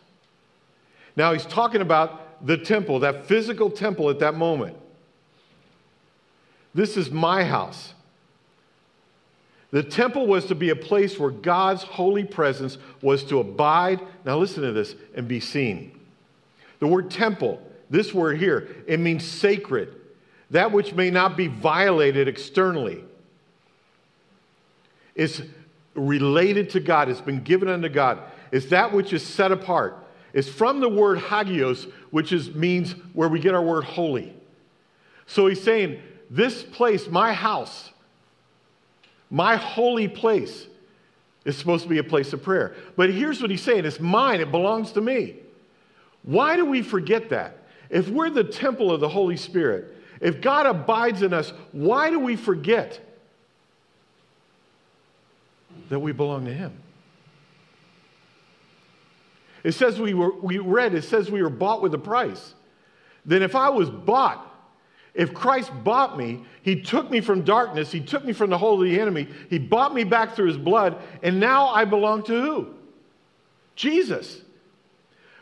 Now 1.15 1.33
he's 1.33 1.45
talking 1.45 1.81
about 1.81 2.43
the 2.43 2.57
temple, 2.57 2.99
that 3.01 3.27
physical 3.27 3.69
temple 3.69 4.09
at 4.09 4.17
that 4.19 4.33
moment. 4.33 4.75
This 6.73 6.97
is 6.97 7.11
my 7.11 7.43
house. 7.43 7.93
The 9.71 9.83
temple 9.83 10.27
was 10.27 10.45
to 10.47 10.55
be 10.55 10.69
a 10.69 10.75
place 10.75 11.17
where 11.17 11.31
God's 11.31 11.83
holy 11.83 12.25
presence 12.25 12.77
was 13.01 13.23
to 13.25 13.39
abide. 13.39 14.01
Now, 14.25 14.37
listen 14.37 14.63
to 14.63 14.73
this 14.73 14.95
and 15.15 15.27
be 15.27 15.39
seen. 15.39 15.97
The 16.79 16.87
word 16.87 17.09
temple, 17.09 17.61
this 17.89 18.13
word 18.13 18.37
here, 18.37 18.83
it 18.85 18.99
means 18.99 19.25
sacred, 19.25 19.95
that 20.49 20.71
which 20.71 20.93
may 20.93 21.09
not 21.09 21.37
be 21.37 21.47
violated 21.47 22.27
externally. 22.27 23.03
It's 25.15 25.41
related 25.95 26.69
to 26.71 26.79
God, 26.79 27.07
it's 27.07 27.21
been 27.21 27.43
given 27.43 27.69
unto 27.69 27.89
God. 27.89 28.19
It's 28.51 28.67
that 28.67 28.91
which 28.91 29.13
is 29.13 29.25
set 29.25 29.51
apart. 29.51 29.97
It's 30.33 30.49
from 30.49 30.79
the 30.79 30.89
word 30.89 31.19
hagios, 31.19 31.87
which 32.09 32.31
is, 32.31 32.53
means 32.53 32.93
where 33.13 33.29
we 33.29 33.39
get 33.39 33.53
our 33.53 33.61
word 33.61 33.83
holy. 33.83 34.33
So 35.27 35.47
he's 35.47 35.61
saying, 35.61 36.01
This 36.29 36.63
place, 36.63 37.07
my 37.07 37.33
house, 37.33 37.91
my 39.31 39.55
holy 39.55 40.09
place, 40.09 40.67
is 41.45 41.57
supposed 41.57 41.83
to 41.83 41.89
be 41.89 41.97
a 41.97 42.03
place 42.03 42.33
of 42.33 42.43
prayer. 42.43 42.75
But 42.95 43.09
here's 43.09 43.41
what 43.41 43.49
he's 43.49 43.63
saying 43.63 43.85
it's 43.85 43.99
mine, 43.99 44.41
it 44.41 44.51
belongs 44.51 44.91
to 44.91 45.01
me. 45.01 45.37
Why 46.23 46.55
do 46.55 46.65
we 46.65 46.83
forget 46.83 47.29
that? 47.29 47.57
If 47.89 48.07
we're 48.09 48.29
the 48.29 48.43
temple 48.43 48.91
of 48.91 48.99
the 48.99 49.09
Holy 49.09 49.37
Spirit, 49.37 49.95
if 50.19 50.39
God 50.39 50.67
abides 50.67 51.23
in 51.23 51.33
us, 51.33 51.51
why 51.71 52.11
do 52.11 52.19
we 52.19 52.35
forget 52.35 52.99
that 55.89 55.99
we 55.99 56.11
belong 56.11 56.45
to 56.45 56.53
Him? 56.53 56.73
It 59.63 59.73
says 59.73 59.99
we 59.99 60.13
were, 60.13 60.33
we 60.39 60.59
read, 60.59 60.93
it 60.93 61.03
says 61.03 61.31
we 61.31 61.41
were 61.41 61.49
bought 61.49 61.81
with 61.81 61.93
a 61.93 61.99
price. 61.99 62.53
Then 63.25 63.43
if 63.43 63.55
I 63.55 63.69
was 63.69 63.89
bought, 63.89 64.47
if 65.13 65.33
Christ 65.33 65.71
bought 65.83 66.17
me, 66.17 66.43
he 66.61 66.81
took 66.81 67.11
me 67.11 67.19
from 67.21 67.43
darkness, 67.43 67.91
he 67.91 67.99
took 67.99 68.23
me 68.23 68.33
from 68.33 68.49
the 68.49 68.57
hold 68.57 68.81
of 68.81 68.89
the 68.89 68.99
enemy, 68.99 69.27
he 69.49 69.59
bought 69.59 69.93
me 69.93 70.03
back 70.03 70.35
through 70.35 70.47
his 70.47 70.57
blood, 70.57 70.97
and 71.21 71.39
now 71.39 71.67
I 71.67 71.85
belong 71.85 72.23
to 72.23 72.41
who? 72.41 72.67
Jesus. 73.75 74.41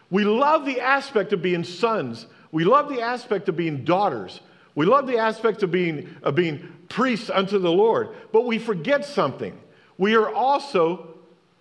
We 0.10 0.24
love 0.24 0.66
the 0.66 0.80
aspect 0.80 1.34
of 1.34 1.42
being 1.42 1.64
sons. 1.64 2.26
We 2.52 2.64
love 2.64 2.90
the 2.90 3.02
aspect 3.02 3.48
of 3.48 3.56
being 3.56 3.84
daughters. 3.84 4.42
We 4.74 4.86
love 4.86 5.08
the 5.08 5.18
aspect 5.18 5.62
of 5.62 5.72
being, 5.72 6.16
of 6.24 6.36
being 6.36 6.68
priests 6.90 7.30
unto 7.30 7.60
the 7.60 7.72
Lord. 7.72 8.10
But 8.32 8.46
we 8.46 8.58
forget 8.58 9.06
something. 9.06 9.60
We 9.98 10.16
are 10.16 10.34
also 10.34 11.16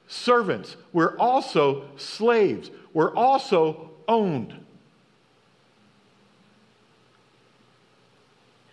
servants. 0.07 0.77
We're 0.93 1.17
also 1.19 1.85
slaves. 1.97 2.71
We're 2.95 3.15
also 3.15 3.91
owned. 4.07 4.55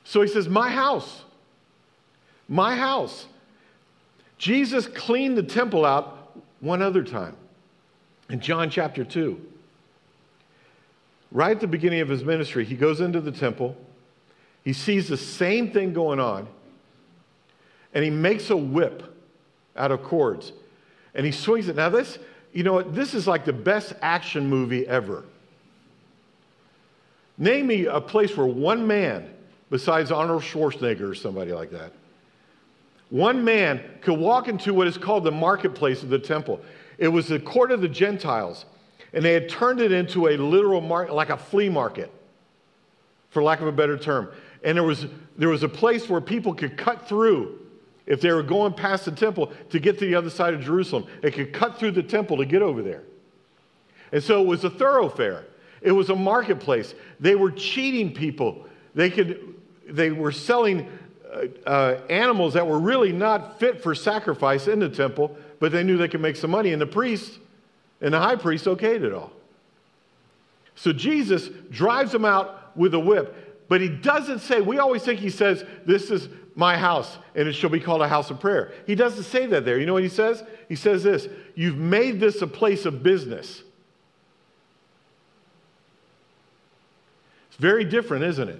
So 0.05 0.21
he 0.21 0.29
says, 0.29 0.47
My 0.47 0.69
house. 0.69 1.23
My 2.47 2.75
house. 2.75 3.25
Jesus 4.37 4.87
cleaned 4.87 5.37
the 5.37 5.43
temple 5.43 5.85
out 5.85 6.39
one 6.61 6.81
other 6.81 7.03
time 7.03 7.35
in 8.29 8.39
John 8.39 8.69
chapter 8.69 9.03
2. 9.03 9.39
Right 11.31 11.51
at 11.51 11.59
the 11.59 11.67
beginning 11.67 11.99
of 11.99 12.07
his 12.07 12.23
ministry, 12.23 12.63
he 12.63 12.75
goes 12.75 13.01
into 13.01 13.19
the 13.19 13.31
temple. 13.31 13.75
He 14.63 14.71
sees 14.71 15.09
the 15.09 15.17
same 15.17 15.71
thing 15.71 15.91
going 15.91 16.19
on, 16.19 16.47
and 17.93 18.03
he 18.03 18.09
makes 18.09 18.49
a 18.49 18.57
whip 18.57 19.03
out 19.75 19.91
of 19.91 20.01
cords 20.03 20.53
and 21.15 21.25
he 21.25 21.31
swings 21.31 21.67
it. 21.67 21.77
Now, 21.77 21.89
this, 21.89 22.19
you 22.53 22.63
know, 22.63 22.73
what, 22.73 22.93
this 22.93 23.13
is 23.13 23.25
like 23.25 23.45
the 23.45 23.53
best 23.53 23.93
action 24.01 24.47
movie 24.47 24.85
ever. 24.85 25.23
Name 27.37 27.67
me 27.67 27.85
a 27.85 27.99
place 27.99 28.35
where 28.37 28.45
one 28.45 28.85
man, 28.85 29.33
besides 29.75 30.09
Arnold 30.09 30.41
Schwarzenegger 30.41 31.01
or 31.01 31.13
somebody 31.13 31.51
like 31.51 31.69
that, 31.71 31.91
one 33.09 33.43
man 33.43 33.83
could 33.99 34.17
walk 34.17 34.47
into 34.47 34.73
what 34.73 34.87
is 34.87 34.97
called 34.97 35.25
the 35.25 35.31
marketplace 35.31 36.01
of 36.01 36.07
the 36.07 36.17
temple. 36.17 36.61
It 36.97 37.09
was 37.09 37.27
the 37.27 37.41
court 37.41 37.71
of 37.71 37.81
the 37.81 37.89
Gentiles, 37.89 38.63
and 39.11 39.25
they 39.25 39.33
had 39.33 39.49
turned 39.49 39.81
it 39.81 39.91
into 39.91 40.29
a 40.29 40.37
literal 40.37 40.79
market, 40.79 41.13
like 41.13 41.29
a 41.29 41.35
flea 41.35 41.67
market, 41.67 42.09
for 43.31 43.43
lack 43.43 43.59
of 43.59 43.67
a 43.67 43.71
better 43.73 43.97
term. 43.97 44.29
And 44.63 44.77
there 44.77 44.85
was, 44.85 45.07
there 45.37 45.49
was 45.49 45.63
a 45.63 45.67
place 45.67 46.07
where 46.07 46.21
people 46.21 46.53
could 46.53 46.77
cut 46.77 47.05
through 47.09 47.59
if 48.05 48.21
they 48.21 48.31
were 48.31 48.43
going 48.43 48.71
past 48.71 49.03
the 49.03 49.11
temple 49.11 49.51
to 49.71 49.79
get 49.79 49.99
to 49.99 50.05
the 50.05 50.15
other 50.15 50.29
side 50.29 50.53
of 50.53 50.61
Jerusalem. 50.61 51.05
They 51.21 51.31
could 51.31 51.51
cut 51.51 51.77
through 51.77 51.91
the 51.91 52.03
temple 52.03 52.37
to 52.37 52.45
get 52.45 52.61
over 52.61 52.81
there. 52.81 53.03
And 54.13 54.23
so 54.23 54.41
it 54.41 54.47
was 54.47 54.63
a 54.63 54.69
thoroughfare. 54.69 55.47
It 55.81 55.91
was 55.91 56.09
a 56.09 56.15
marketplace. 56.15 56.95
They 57.19 57.35
were 57.35 57.51
cheating 57.51 58.13
people. 58.13 58.67
They, 58.95 59.09
could, 59.09 59.55
they 59.89 60.11
were 60.11 60.31
selling 60.31 60.89
uh, 61.31 61.47
uh, 61.67 61.99
animals 62.09 62.53
that 62.53 62.65
were 62.65 62.79
really 62.79 63.11
not 63.11 63.59
fit 63.59 63.81
for 63.81 63.93
sacrifice 63.95 64.67
in 64.67 64.79
the 64.79 64.89
temple, 64.89 65.37
but 65.59 65.71
they 65.71 65.83
knew 65.83 65.97
they 65.97 66.07
could 66.07 66.21
make 66.21 66.35
some 66.35 66.51
money. 66.51 66.71
And 66.71 66.81
the 66.81 66.87
priest 66.87 67.39
and 68.01 68.13
the 68.13 68.19
high 68.19 68.35
priest 68.35 68.65
okayed 68.65 69.03
it 69.03 69.13
all. 69.13 69.31
So 70.75 70.91
Jesus 70.91 71.49
drives 71.69 72.11
them 72.11 72.25
out 72.25 72.77
with 72.77 72.93
a 72.93 72.99
whip, 72.99 73.67
but 73.69 73.81
he 73.81 73.89
doesn't 73.89 74.39
say, 74.39 74.61
we 74.61 74.79
always 74.79 75.03
think 75.03 75.19
he 75.19 75.29
says, 75.29 75.63
this 75.85 76.11
is 76.11 76.27
my 76.55 76.77
house, 76.77 77.17
and 77.35 77.47
it 77.47 77.53
shall 77.53 77.69
be 77.69 77.79
called 77.79 78.01
a 78.01 78.07
house 78.07 78.29
of 78.29 78.39
prayer. 78.39 78.73
He 78.85 78.95
doesn't 78.95 79.23
say 79.23 79.45
that 79.47 79.65
there. 79.65 79.77
You 79.79 79.85
know 79.85 79.93
what 79.93 80.03
he 80.03 80.09
says? 80.09 80.43
He 80.69 80.75
says 80.75 81.03
this 81.03 81.27
You've 81.53 81.77
made 81.77 82.19
this 82.19 82.41
a 82.41 82.47
place 82.47 82.85
of 82.85 83.03
business. 83.03 83.61
It's 87.49 87.57
very 87.57 87.85
different, 87.85 88.25
isn't 88.25 88.49
it? 88.49 88.59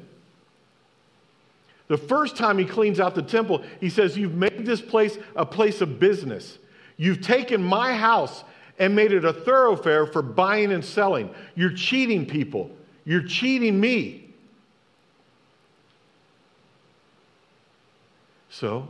The 1.87 1.97
first 1.97 2.35
time 2.35 2.57
he 2.57 2.65
cleans 2.65 2.99
out 2.99 3.13
the 3.13 3.21
temple, 3.21 3.63
he 3.79 3.89
says, 3.89 4.17
You've 4.17 4.33
made 4.33 4.65
this 4.65 4.81
place 4.81 5.17
a 5.35 5.45
place 5.45 5.81
of 5.81 5.99
business. 5.99 6.57
You've 6.97 7.21
taken 7.21 7.61
my 7.61 7.93
house 7.93 8.43
and 8.79 8.95
made 8.95 9.11
it 9.11 9.23
a 9.23 9.33
thoroughfare 9.33 10.05
for 10.05 10.21
buying 10.21 10.71
and 10.71 10.83
selling. 10.83 11.33
You're 11.55 11.73
cheating 11.73 12.25
people. 12.25 12.71
You're 13.05 13.23
cheating 13.23 13.79
me. 13.79 14.33
So, 18.49 18.87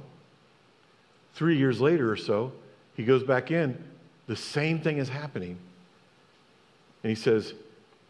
three 1.34 1.58
years 1.58 1.82
later 1.82 2.12
or 2.12 2.18
so, 2.18 2.52
he 2.96 3.04
goes 3.04 3.24
back 3.24 3.52
in. 3.52 3.84
The 4.28 4.36
same 4.36 4.80
thing 4.80 5.00
is 5.00 5.10
happening. 5.10 5.58
And 7.04 7.10
he 7.10 7.16
says, 7.16 7.54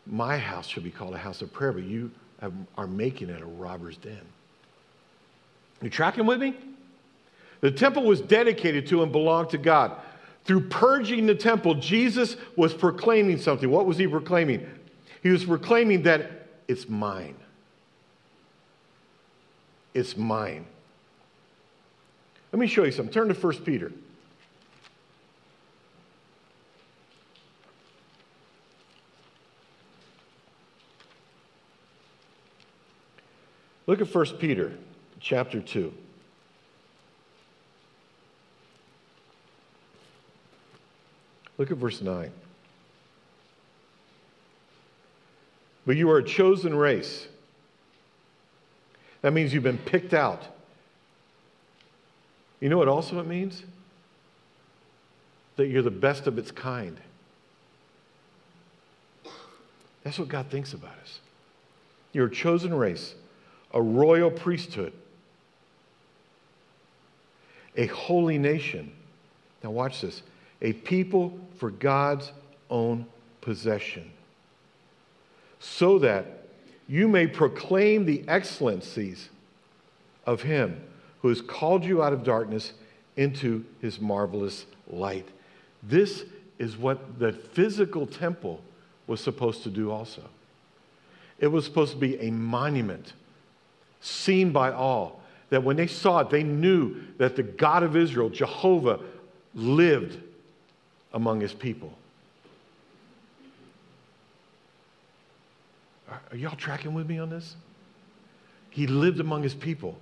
My 0.05 0.37
house 0.37 0.67
shall 0.67 0.83
be 0.83 0.91
called 0.91 1.15
a 1.15 1.17
house 1.17 1.41
of 1.41 1.51
prayer, 1.51 1.71
but 1.71 1.83
you 1.83 2.11
are 2.77 2.87
making 2.87 3.29
it 3.29 3.41
a 3.41 3.45
robber's 3.45 3.97
den. 3.97 4.21
You 5.81 5.89
tracking 5.89 6.25
with 6.25 6.39
me? 6.39 6.55
The 7.61 7.71
temple 7.71 8.03
was 8.03 8.21
dedicated 8.21 8.87
to 8.87 9.03
and 9.03 9.11
belonged 9.11 9.49
to 9.49 9.57
God. 9.57 9.99
Through 10.43 10.69
purging 10.69 11.25
the 11.25 11.35
temple, 11.35 11.75
Jesus 11.75 12.37
was 12.55 12.73
proclaiming 12.73 13.39
something. 13.39 13.69
What 13.69 13.85
was 13.85 13.97
he 13.97 14.07
proclaiming? 14.07 14.69
He 15.23 15.29
was 15.29 15.43
proclaiming 15.43 16.03
that 16.03 16.47
it's 16.67 16.87
mine. 16.87 17.35
It's 19.93 20.15
mine. 20.15 20.65
Let 22.51 22.59
me 22.59 22.67
show 22.67 22.83
you 22.83 22.91
something. 22.91 23.13
Turn 23.13 23.27
to 23.27 23.33
1 23.33 23.53
Peter. 23.63 23.91
Look 33.87 34.01
at 34.01 34.13
1 34.13 34.25
Peter 34.37 34.73
chapter 35.25 35.59
2. 35.59 35.93
Look 41.57 41.71
at 41.71 41.77
verse 41.77 42.01
9. 42.01 42.31
but 45.85 45.95
you 45.95 46.09
are 46.09 46.17
a 46.17 46.23
chosen 46.23 46.75
race. 46.75 47.27
That 49.21 49.33
means 49.33 49.53
you've 49.53 49.63
been 49.63 49.77
picked 49.77 50.13
out. 50.13 50.43
You 52.59 52.69
know 52.69 52.77
what 52.77 52.87
also 52.87 53.19
it 53.19 53.27
means? 53.27 53.63
That 55.57 55.67
you're 55.67 55.83
the 55.83 55.91
best 55.91 56.27
of 56.27 56.37
its 56.37 56.51
kind. 56.51 56.99
That's 60.03 60.19
what 60.19 60.27
God 60.27 60.47
thinks 60.49 60.73
about 60.73 60.95
us. 61.01 61.19
You're 62.13 62.27
a 62.27 62.31
chosen 62.31 62.73
race, 62.73 63.15
a 63.73 63.81
royal 63.81 64.31
priesthood, 64.31 64.93
a 67.77 67.87
holy 67.87 68.37
nation. 68.37 68.91
Now, 69.63 69.71
watch 69.71 70.01
this 70.01 70.21
a 70.61 70.73
people 70.73 71.37
for 71.57 71.69
God's 71.69 72.31
own 72.69 73.05
possession, 73.41 74.09
so 75.59 75.99
that 75.99 76.47
you 76.87 77.07
may 77.07 77.27
proclaim 77.27 78.05
the 78.05 78.23
excellencies 78.27 79.29
of 80.25 80.41
Him 80.41 80.81
who 81.21 81.29
has 81.29 81.41
called 81.41 81.83
you 81.83 82.03
out 82.03 82.13
of 82.13 82.23
darkness 82.23 82.73
into 83.17 83.65
His 83.81 83.99
marvelous 83.99 84.65
light. 84.87 85.27
This 85.81 86.25
is 86.57 86.77
what 86.77 87.19
the 87.19 87.31
physical 87.31 88.05
temple 88.07 88.61
was 89.07 89.21
supposed 89.21 89.63
to 89.63 89.69
do 89.69 89.91
also. 89.91 90.23
It 91.39 91.47
was 91.47 91.65
supposed 91.65 91.93
to 91.93 91.97
be 91.97 92.19
a 92.19 92.31
monument 92.31 93.13
seen 94.01 94.51
by 94.51 94.71
all, 94.71 95.21
that 95.49 95.63
when 95.63 95.75
they 95.75 95.87
saw 95.87 96.19
it, 96.19 96.29
they 96.29 96.43
knew 96.43 96.95
that 97.17 97.35
the 97.35 97.43
God 97.43 97.83
of 97.83 97.95
Israel, 97.95 98.29
Jehovah, 98.29 98.99
lived 99.53 100.17
among 101.13 101.41
his 101.41 101.53
people. 101.53 101.97
Are 106.09 106.37
y'all 106.37 106.55
tracking 106.55 106.93
with 106.93 107.07
me 107.07 107.19
on 107.19 107.29
this? 107.29 107.55
He 108.69 108.87
lived 108.87 109.19
among 109.19 109.43
his 109.43 109.53
people. 109.53 109.97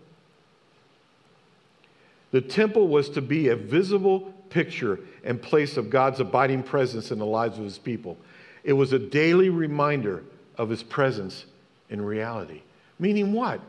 The 2.32 2.42
temple 2.42 2.88
was 2.88 3.10
to 3.10 3.22
be 3.22 3.50
a 3.50 3.56
visible 3.56 4.34
picture 4.50 5.00
and 5.24 5.40
place 5.42 5.78
of 5.78 5.90
God's 5.90 6.20
abiding 6.20 6.64
presence 6.64 7.12
in 7.12 7.20
the 7.20 7.26
lives 7.26 7.60
of 7.60 7.64
his 7.64 7.78
people. 7.78 8.18
It 8.64 8.74
was 8.74 8.94
a 8.94 9.00
daily 9.00 9.50
reminder 9.50 10.24
of 10.58 10.70
his 10.70 10.82
presence 10.82 11.46
in 11.90 12.02
reality. 12.02 12.62
Meaning 12.98 13.34
what? 13.34 13.62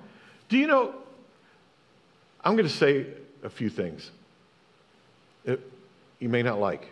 Do 0.48 0.56
you 0.56 0.66
know? 0.66 0.94
I'm 2.44 2.56
going 2.56 2.68
to 2.68 2.74
say 2.74 3.06
a 3.42 3.48
few 3.48 3.70
things 3.70 4.10
that 5.44 5.58
you 6.18 6.28
may 6.28 6.42
not 6.42 6.60
like, 6.60 6.90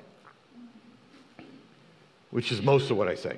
which 2.30 2.50
is 2.50 2.62
most 2.62 2.90
of 2.90 2.97
what 2.97 3.06
I 3.06 3.14
say. 3.14 3.37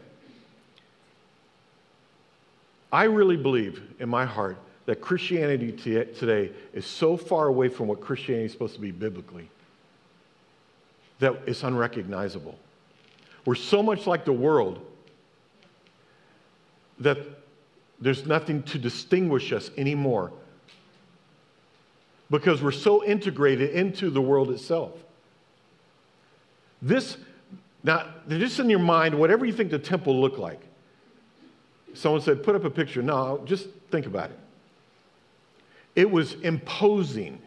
I 2.93 3.05
really 3.05 3.37
believe 3.37 3.83
in 3.99 4.09
my 4.09 4.25
heart 4.25 4.57
that 4.87 5.01
Christianity 5.01 5.73
today 5.73 6.53
is 6.73 6.87
so 6.87 7.17
far 7.17 7.49
away 7.49 7.69
from 7.69 7.89
what 7.89 8.01
Christianity 8.01 8.47
is 8.47 8.53
supposed 8.53 8.75
to 8.75 8.81
be 8.81 8.93
biblically 8.93 9.51
that 11.19 11.35
it's 11.47 11.65
unrecognizable. 11.65 12.57
We're 13.45 13.55
so 13.57 13.83
much 13.83 14.07
like 14.07 14.25
the 14.25 14.33
world 14.33 14.81
that 17.01 17.19
there's 18.01 18.27
nothing 18.27 18.63
to 18.65 18.79
distinguish 18.79 19.53
us 19.53 19.71
anymore 19.77 20.33
because 22.39 22.61
we're 22.61 22.73
so 22.73 23.05
integrated 23.05 23.71
into 23.71 24.11
the 24.11 24.21
world 24.21 24.51
itself. 24.51 24.91
This, 26.83 27.17
now, 27.85 28.09
just 28.29 28.59
in 28.59 28.69
your 28.69 28.81
mind, 28.81 29.17
whatever 29.17 29.47
you 29.47 29.53
think 29.53 29.71
the 29.71 29.79
temple 29.79 30.21
looked 30.21 30.39
like. 30.39 30.61
Someone 31.95 32.21
said, 32.21 32.43
put 32.43 32.57
up 32.57 32.65
a 32.65 32.71
picture. 32.71 33.03
No, 33.03 33.41
just 33.45 33.69
think 33.93 34.07
about 34.07 34.31
it. 34.31 34.39
It 35.95 36.11
was 36.11 36.35
imposing, 36.41 37.41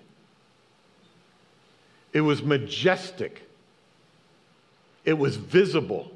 it 2.13 2.21
was 2.21 2.41
majestic, 2.41 3.41
it 5.03 5.17
was 5.17 5.35
visible. 5.35 6.09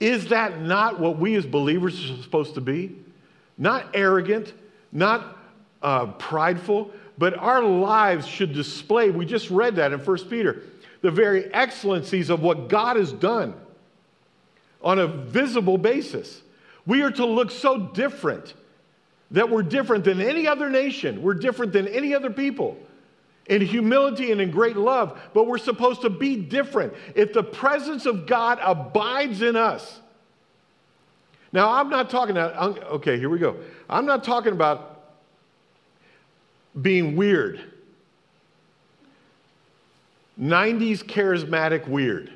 Is 0.00 0.26
that 0.28 0.60
not 0.60 0.98
what 0.98 1.18
we 1.18 1.36
as 1.36 1.46
believers 1.46 2.10
are 2.10 2.20
supposed 2.20 2.54
to 2.56 2.60
be? 2.60 2.96
Not 3.56 3.86
arrogant, 3.94 4.52
not 4.90 5.33
uh, 5.84 6.06
prideful, 6.06 6.90
but 7.18 7.36
our 7.38 7.62
lives 7.62 8.26
should 8.26 8.52
display, 8.52 9.10
we 9.10 9.26
just 9.26 9.50
read 9.50 9.76
that 9.76 9.92
in 9.92 10.00
1 10.00 10.18
Peter, 10.28 10.62
the 11.02 11.10
very 11.10 11.52
excellencies 11.52 12.30
of 12.30 12.42
what 12.42 12.68
God 12.68 12.96
has 12.96 13.12
done 13.12 13.54
on 14.82 14.98
a 14.98 15.06
visible 15.06 15.78
basis. 15.78 16.42
We 16.86 17.02
are 17.02 17.10
to 17.12 17.26
look 17.26 17.50
so 17.50 17.78
different 17.78 18.54
that 19.30 19.48
we're 19.48 19.62
different 19.62 20.04
than 20.04 20.20
any 20.20 20.46
other 20.46 20.70
nation, 20.70 21.22
we're 21.22 21.34
different 21.34 21.72
than 21.72 21.86
any 21.86 22.14
other 22.14 22.30
people 22.30 22.76
in 23.46 23.60
humility 23.60 24.32
and 24.32 24.40
in 24.40 24.50
great 24.50 24.76
love, 24.76 25.20
but 25.34 25.46
we're 25.46 25.58
supposed 25.58 26.00
to 26.00 26.10
be 26.10 26.34
different. 26.36 26.94
If 27.14 27.34
the 27.34 27.42
presence 27.42 28.06
of 28.06 28.26
God 28.26 28.58
abides 28.62 29.42
in 29.42 29.54
us, 29.54 30.00
now 31.52 31.72
I'm 31.72 31.90
not 31.90 32.08
talking 32.08 32.36
about, 32.36 32.82
okay, 32.84 33.18
here 33.18 33.28
we 33.28 33.38
go. 33.38 33.56
I'm 33.88 34.06
not 34.06 34.24
talking 34.24 34.52
about 34.52 34.93
being 36.80 37.16
weird. 37.16 37.60
90s 40.40 41.04
charismatic 41.04 41.86
weird. 41.86 42.32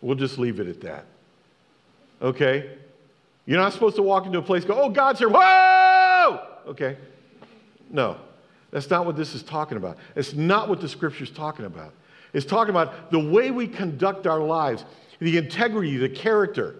We'll 0.00 0.16
just 0.16 0.38
leave 0.38 0.60
it 0.60 0.68
at 0.68 0.80
that. 0.82 1.06
Okay? 2.20 2.70
You're 3.46 3.58
not 3.58 3.72
supposed 3.72 3.96
to 3.96 4.02
walk 4.02 4.26
into 4.26 4.38
a 4.38 4.42
place 4.42 4.64
go, 4.64 4.80
oh, 4.80 4.90
God's 4.90 5.18
here. 5.18 5.28
Whoa! 5.28 6.46
Okay. 6.66 6.96
No. 7.90 8.18
That's 8.70 8.88
not 8.88 9.04
what 9.04 9.16
this 9.16 9.34
is 9.34 9.42
talking 9.42 9.76
about. 9.76 9.98
It's 10.16 10.32
not 10.32 10.68
what 10.68 10.80
the 10.80 10.88
scripture 10.88 11.24
is 11.24 11.30
talking 11.30 11.66
about. 11.66 11.92
It's 12.32 12.46
talking 12.46 12.70
about 12.70 13.10
the 13.10 13.18
way 13.18 13.50
we 13.50 13.66
conduct 13.66 14.26
our 14.26 14.40
lives, 14.40 14.84
the 15.18 15.36
integrity, 15.36 15.96
the 15.98 16.08
character, 16.08 16.76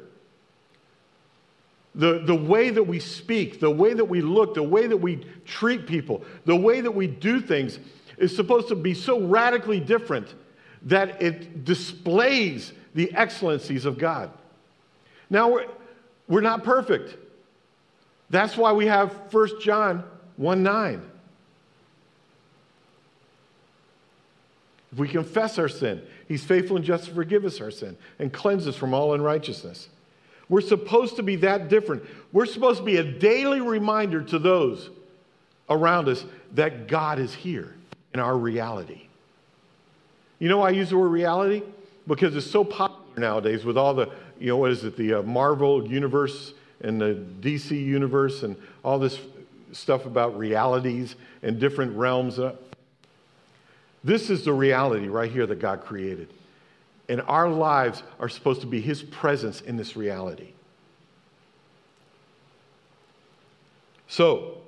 the, 1.95 2.21
the 2.21 2.35
way 2.35 2.71
that 2.71 2.83
we 2.83 2.99
speak, 2.99 3.61
the 3.61 3.71
way 3.71 3.93
that 3.93 4.05
we 4.05 4.21
look, 4.23 4.55
the 4.55 4.63
way 4.63 4.87
that 4.87 4.97
we 4.97 5.25
treat 5.45 5.87
people, 5.87 6.25
the 6.45 6.57
way 6.57 6.81
that 6.81 6.91
we 6.91 7.07
do 7.07 7.41
things 7.41 7.79
is 8.17 8.35
supposed 8.35 8.69
to 8.69 8.75
be 8.75 8.95
so 8.95 9.21
radically 9.21 9.81
different 9.81 10.35
that 10.83 11.21
it 11.21 11.65
displays 11.65 12.73
the 12.95 13.15
excellencies 13.15 13.85
of 13.85 13.99
God. 13.99 14.31
Now, 15.29 15.51
we're, 15.51 15.67
we're 16.29 16.41
not 16.41 16.65
perfect. 16.65 17.17
That's 18.31 18.57
why 18.57 18.73
we 18.73 18.87
have 18.87 19.13
1 19.33 19.61
John 19.61 20.05
1 20.37 20.63
9. 20.63 21.03
If 24.93 24.99
we 24.99 25.09
confess 25.09 25.59
our 25.59 25.69
sin, 25.69 26.03
He's 26.29 26.45
faithful 26.45 26.77
and 26.77 26.85
just 26.85 27.05
to 27.07 27.15
forgive 27.15 27.45
us 27.45 27.61
our 27.61 27.71
sin 27.71 27.97
and 28.19 28.33
cleanse 28.33 28.67
us 28.67 28.77
from 28.77 28.95
all 28.95 29.15
unrighteousness. 29.15 29.89
We're 30.49 30.61
supposed 30.61 31.17
to 31.17 31.23
be 31.23 31.37
that 31.37 31.69
different. 31.69 32.03
We're 32.33 32.47
supposed 32.47 32.81
to 32.81 32.85
be 32.85 32.97
a 32.97 33.05
daily 33.05 33.61
reminder 33.61 34.23
to 34.25 34.39
those 34.39 34.91
around 35.71 36.09
us 36.09 36.25
that 36.55 36.89
God 36.89 37.19
is 37.19 37.35
here 37.35 37.75
in 38.13 38.21
our 38.21 38.37
reality. 38.37 39.03
You 40.39 40.49
know 40.49 40.59
why 40.59 40.69
I 40.69 40.71
use 40.71 40.91
the 40.91 40.99
word 40.99 41.09
reality? 41.09 41.63
Because 42.07 42.35
it's 42.37 42.51
so 42.51 42.65
popular 42.65 43.01
nowadays 43.17 43.65
with 43.65 43.79
all 43.79 43.95
the, 43.95 44.11
you 44.41 44.49
know, 44.49 44.57
what 44.57 44.73
is 44.73 44.85
it, 44.85 44.97
the 44.97 45.15
uh, 45.15 45.23
Marvel 45.23 45.87
universe 45.89 46.55
and 46.81 47.01
the 47.01 47.25
DC 47.41 47.71
universe 47.71 48.43
and 48.43 48.57
all 48.85 48.99
this 48.99 49.21
stuff 49.73 50.05
about 50.05 50.37
realities 50.37 51.15
and 51.43 51.59
different 51.59 51.97
realms. 51.97 52.39
This 54.05 54.31
is 54.31 54.45
the 54.45 54.53
reality 54.53 55.09
right 55.09 55.31
here 55.31 55.47
that 55.47 55.61
God 55.61 55.83
created. 55.83 56.29
And 57.09 57.21
our 57.23 57.49
lives 57.49 58.03
are 58.21 58.29
supposed 58.29 58.61
to 58.61 58.67
be 58.67 58.81
His 58.81 59.03
presence 59.03 59.61
in 59.61 59.77
this 59.77 59.97
reality. 59.97 60.53
So, 64.09 64.59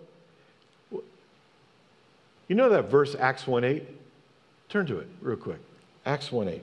you 2.49 2.57
know 2.57 2.69
that 2.71 2.91
verse, 2.91 3.15
Acts 3.19 3.47
1 3.47 3.65
8? 3.65 3.89
Turn 4.69 4.87
to 4.87 4.99
it 4.99 5.09
real 5.21 5.37
quick. 5.37 5.61
Acts 6.05 6.33
1 6.33 6.49
8. 6.49 6.63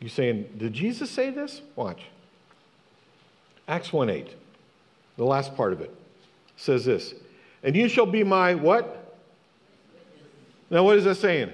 You 0.00 0.08
saying, 0.08 0.50
did 0.58 0.72
Jesus 0.72 1.10
say 1.10 1.30
this? 1.30 1.62
Watch. 1.76 2.02
Acts 3.68 3.92
1 3.92 4.10
8, 4.10 4.34
the 5.16 5.24
last 5.24 5.56
part 5.56 5.72
of 5.72 5.80
it, 5.80 5.94
says 6.56 6.84
this 6.84 7.14
and 7.64 7.74
you 7.74 7.88
shall 7.88 8.06
be 8.06 8.22
my 8.22 8.54
what? 8.54 9.03
Now, 10.70 10.84
what 10.84 10.96
is 10.96 11.04
that 11.04 11.16
saying? 11.16 11.52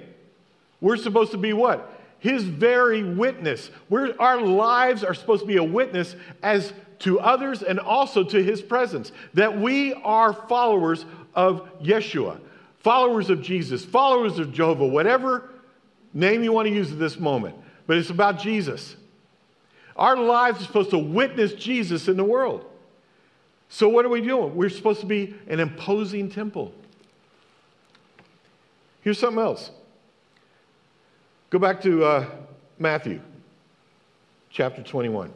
We're 0.81 0.97
supposed 0.97 1.33
to 1.33 1.39
be 1.39 1.53
what? 1.53 1.99
His 2.19 2.45
very 2.45 3.03
witness. 3.03 3.71
We're, 3.89 4.15
our 4.19 4.41
lives 4.41 5.05
are 5.05 5.15
supposed 5.15 5.43
to 5.43 5.47
be 5.47 5.57
a 5.57 5.65
witness 5.65 6.17
as 6.43 6.73
to 7.01 7.19
others 7.19 7.63
and 7.63 7.81
also 7.81 8.23
to 8.25 8.43
his 8.43 8.61
presence. 8.63 9.13
That 9.35 9.59
we 9.59 9.95
are 9.95 10.33
followers 10.33 11.07
of 11.35 11.69
Yeshua, 11.81 12.41
followers 12.79 13.31
of 13.31 13.43
Jesus, 13.43 13.85
followers 13.85 14.39
of 14.39 14.53
Jehovah, 14.53 14.87
whatever 14.87 15.51
name 16.13 16.43
you 16.43 16.53
want 16.53 16.69
to 16.69 16.75
use 16.75 16.91
at 16.93 16.99
this 16.99 17.19
moment, 17.19 17.57
but 17.87 17.97
it's 17.97 18.11
about 18.11 18.39
Jesus. 18.39 18.97
Our 19.97 20.17
lives 20.17 20.61
are 20.61 20.65
supposed 20.65 20.91
to 20.91 20.99
witness 20.99 21.53
Jesus 21.53 22.09
in 22.09 22.17
the 22.17 22.25
world. 22.25 22.65
So, 23.69 23.89
what 23.89 24.05
are 24.05 24.09
we 24.09 24.21
doing? 24.21 24.57
We're 24.57 24.69
supposed 24.69 25.01
to 25.01 25.07
be 25.07 25.35
an 25.47 25.61
imposing 25.61 26.31
temple. 26.31 26.73
Here's 29.03 29.19
something 29.19 29.43
else. 29.43 29.71
Go 31.51 31.59
back 31.59 31.81
to 31.83 32.05
uh, 32.05 32.27
Matthew 32.79 33.21
chapter 34.51 34.83
21. 34.83 35.33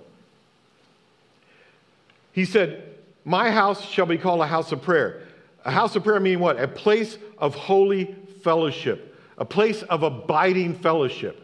He 2.32 2.44
said, 2.44 2.94
My 3.24 3.50
house 3.50 3.84
shall 3.84 4.06
be 4.06 4.18
called 4.18 4.40
a 4.40 4.46
house 4.46 4.72
of 4.72 4.82
prayer. 4.82 5.22
A 5.64 5.70
house 5.70 5.96
of 5.96 6.04
prayer 6.04 6.20
meaning 6.20 6.40
what? 6.40 6.60
A 6.60 6.68
place 6.68 7.16
of 7.38 7.54
holy 7.54 8.14
fellowship, 8.42 9.16
a 9.38 9.44
place 9.44 9.82
of 9.82 10.02
abiding 10.02 10.74
fellowship. 10.74 11.40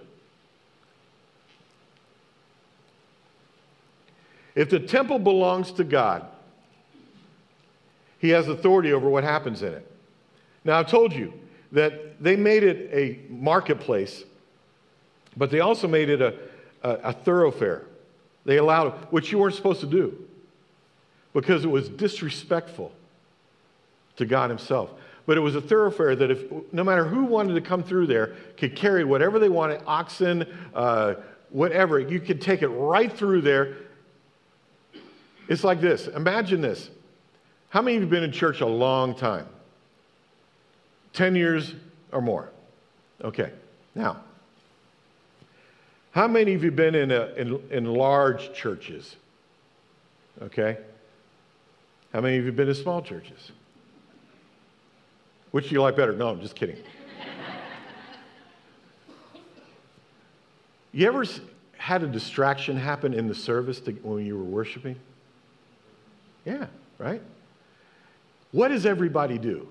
If 4.54 4.68
the 4.68 4.80
temple 4.80 5.18
belongs 5.18 5.72
to 5.72 5.84
God, 5.84 6.26
He 8.18 8.30
has 8.30 8.48
authority 8.48 8.92
over 8.92 9.08
what 9.08 9.24
happens 9.24 9.62
in 9.62 9.72
it. 9.72 9.90
Now, 10.64 10.78
I've 10.78 10.88
told 10.88 11.14
you 11.14 11.32
that 11.72 12.22
they 12.22 12.36
made 12.36 12.62
it 12.62 12.90
a 12.92 13.20
marketplace, 13.30 14.24
but 15.36 15.50
they 15.50 15.60
also 15.60 15.86
made 15.86 16.08
it 16.08 16.20
a, 16.20 16.34
a, 16.82 16.90
a 16.90 17.12
thoroughfare. 17.12 17.84
They 18.44 18.56
allowed, 18.56 18.92
which 19.12 19.30
you 19.30 19.38
weren't 19.38 19.54
supposed 19.54 19.80
to 19.80 19.86
do, 19.86 20.16
because 21.32 21.64
it 21.64 21.68
was 21.68 21.88
disrespectful 21.88 22.92
to 24.16 24.26
God 24.26 24.50
Himself. 24.50 24.90
But 25.26 25.36
it 25.36 25.40
was 25.40 25.54
a 25.54 25.60
thoroughfare 25.60 26.16
that 26.16 26.30
if 26.30 26.50
no 26.72 26.82
matter 26.82 27.04
who 27.04 27.24
wanted 27.24 27.54
to 27.54 27.60
come 27.60 27.82
through 27.84 28.08
there 28.08 28.34
could 28.56 28.74
carry 28.74 29.04
whatever 29.04 29.38
they 29.38 29.48
wanted, 29.48 29.82
oxen, 29.86 30.46
uh, 30.74 31.14
whatever, 31.50 32.00
you 32.00 32.18
could 32.18 32.40
take 32.40 32.62
it 32.62 32.68
right 32.68 33.12
through 33.12 33.42
there. 33.42 33.76
It's 35.48 35.62
like 35.62 35.80
this. 35.80 36.08
Imagine 36.08 36.60
this. 36.60 36.90
How 37.68 37.82
many 37.82 37.96
of 37.96 38.02
you 38.02 38.06
have 38.06 38.10
been 38.10 38.24
in 38.24 38.32
church 38.32 38.60
a 38.60 38.66
long 38.66 39.14
time? 39.14 39.46
10 41.12 41.34
years 41.34 41.74
or 42.12 42.20
more. 42.20 42.50
Okay. 43.22 43.50
Now, 43.94 44.22
how 46.12 46.26
many 46.26 46.54
of 46.54 46.64
you 46.64 46.70
been 46.70 46.94
in, 46.94 47.10
a, 47.10 47.26
in, 47.36 47.62
in 47.70 47.84
large 47.84 48.52
churches? 48.52 49.16
Okay. 50.42 50.78
How 52.12 52.20
many 52.20 52.38
of 52.38 52.44
you 52.44 52.52
been 52.52 52.68
in 52.68 52.74
small 52.74 53.02
churches? 53.02 53.52
Which 55.50 55.68
do 55.68 55.74
you 55.74 55.82
like 55.82 55.96
better? 55.96 56.12
No, 56.12 56.28
I'm 56.28 56.40
just 56.40 56.54
kidding. 56.54 56.76
you 60.92 61.06
ever 61.06 61.24
had 61.76 62.02
a 62.02 62.06
distraction 62.06 62.76
happen 62.76 63.14
in 63.14 63.28
the 63.28 63.34
service 63.34 63.80
to, 63.80 63.92
when 63.92 64.24
you 64.26 64.36
were 64.36 64.44
worshiping? 64.44 64.96
Yeah, 66.44 66.66
right? 66.98 67.22
What 68.52 68.68
does 68.68 68.86
everybody 68.86 69.38
do? 69.38 69.68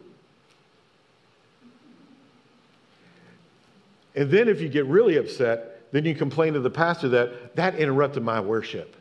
And 4.19 4.29
then 4.29 4.49
if 4.49 4.59
you 4.59 4.67
get 4.67 4.85
really 4.85 5.15
upset, 5.15 5.89
then 5.93 6.03
you 6.03 6.13
complain 6.13 6.51
to 6.51 6.59
the 6.59 6.69
pastor 6.69 7.07
that 7.07 7.55
that 7.55 7.75
interrupted 7.75 8.21
my 8.21 8.41
worship. 8.41 8.97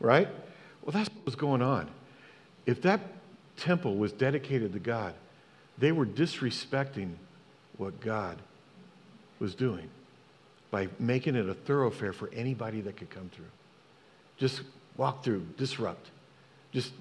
Right? 0.00 0.26
Well, 0.80 0.92
that's 0.92 1.10
what 1.10 1.26
was 1.26 1.34
going 1.34 1.60
on. 1.60 1.90
If 2.64 2.80
that 2.80 3.02
temple 3.58 3.96
was 3.96 4.12
dedicated 4.12 4.72
to 4.72 4.78
God, 4.78 5.12
they 5.76 5.92
were 5.92 6.06
disrespecting 6.06 7.12
what 7.76 8.00
God 8.00 8.38
was 9.40 9.54
doing 9.54 9.90
by 10.70 10.88
making 10.98 11.34
it 11.34 11.50
a 11.50 11.54
thoroughfare 11.54 12.14
for 12.14 12.30
anybody 12.32 12.80
that 12.80 12.96
could 12.96 13.10
come 13.10 13.28
through. 13.36 13.44
Just 14.38 14.62
walk 14.96 15.22
through, 15.22 15.44
disrupt. 15.58 16.10
Just 16.72 16.92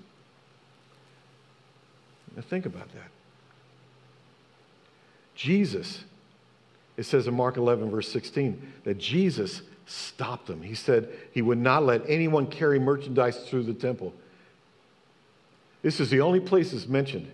think 2.49 2.65
about 2.65 2.91
that. 2.91 3.11
Jesus, 5.39 6.03
it 6.97 7.03
says 7.03 7.25
in 7.25 7.33
Mark 7.33 7.55
11, 7.55 7.89
verse 7.89 8.11
16, 8.11 8.73
that 8.83 8.97
Jesus 8.97 9.61
stopped 9.85 10.47
them. 10.47 10.61
He 10.61 10.75
said 10.75 11.07
he 11.31 11.41
would 11.41 11.57
not 11.57 11.85
let 11.85 12.01
anyone 12.09 12.45
carry 12.45 12.77
merchandise 12.77 13.37
through 13.47 13.63
the 13.63 13.73
temple. 13.73 14.13
This 15.81 16.01
is 16.01 16.09
the 16.09 16.19
only 16.19 16.41
place 16.41 16.73
it's 16.73 16.89
mentioned. 16.89 17.31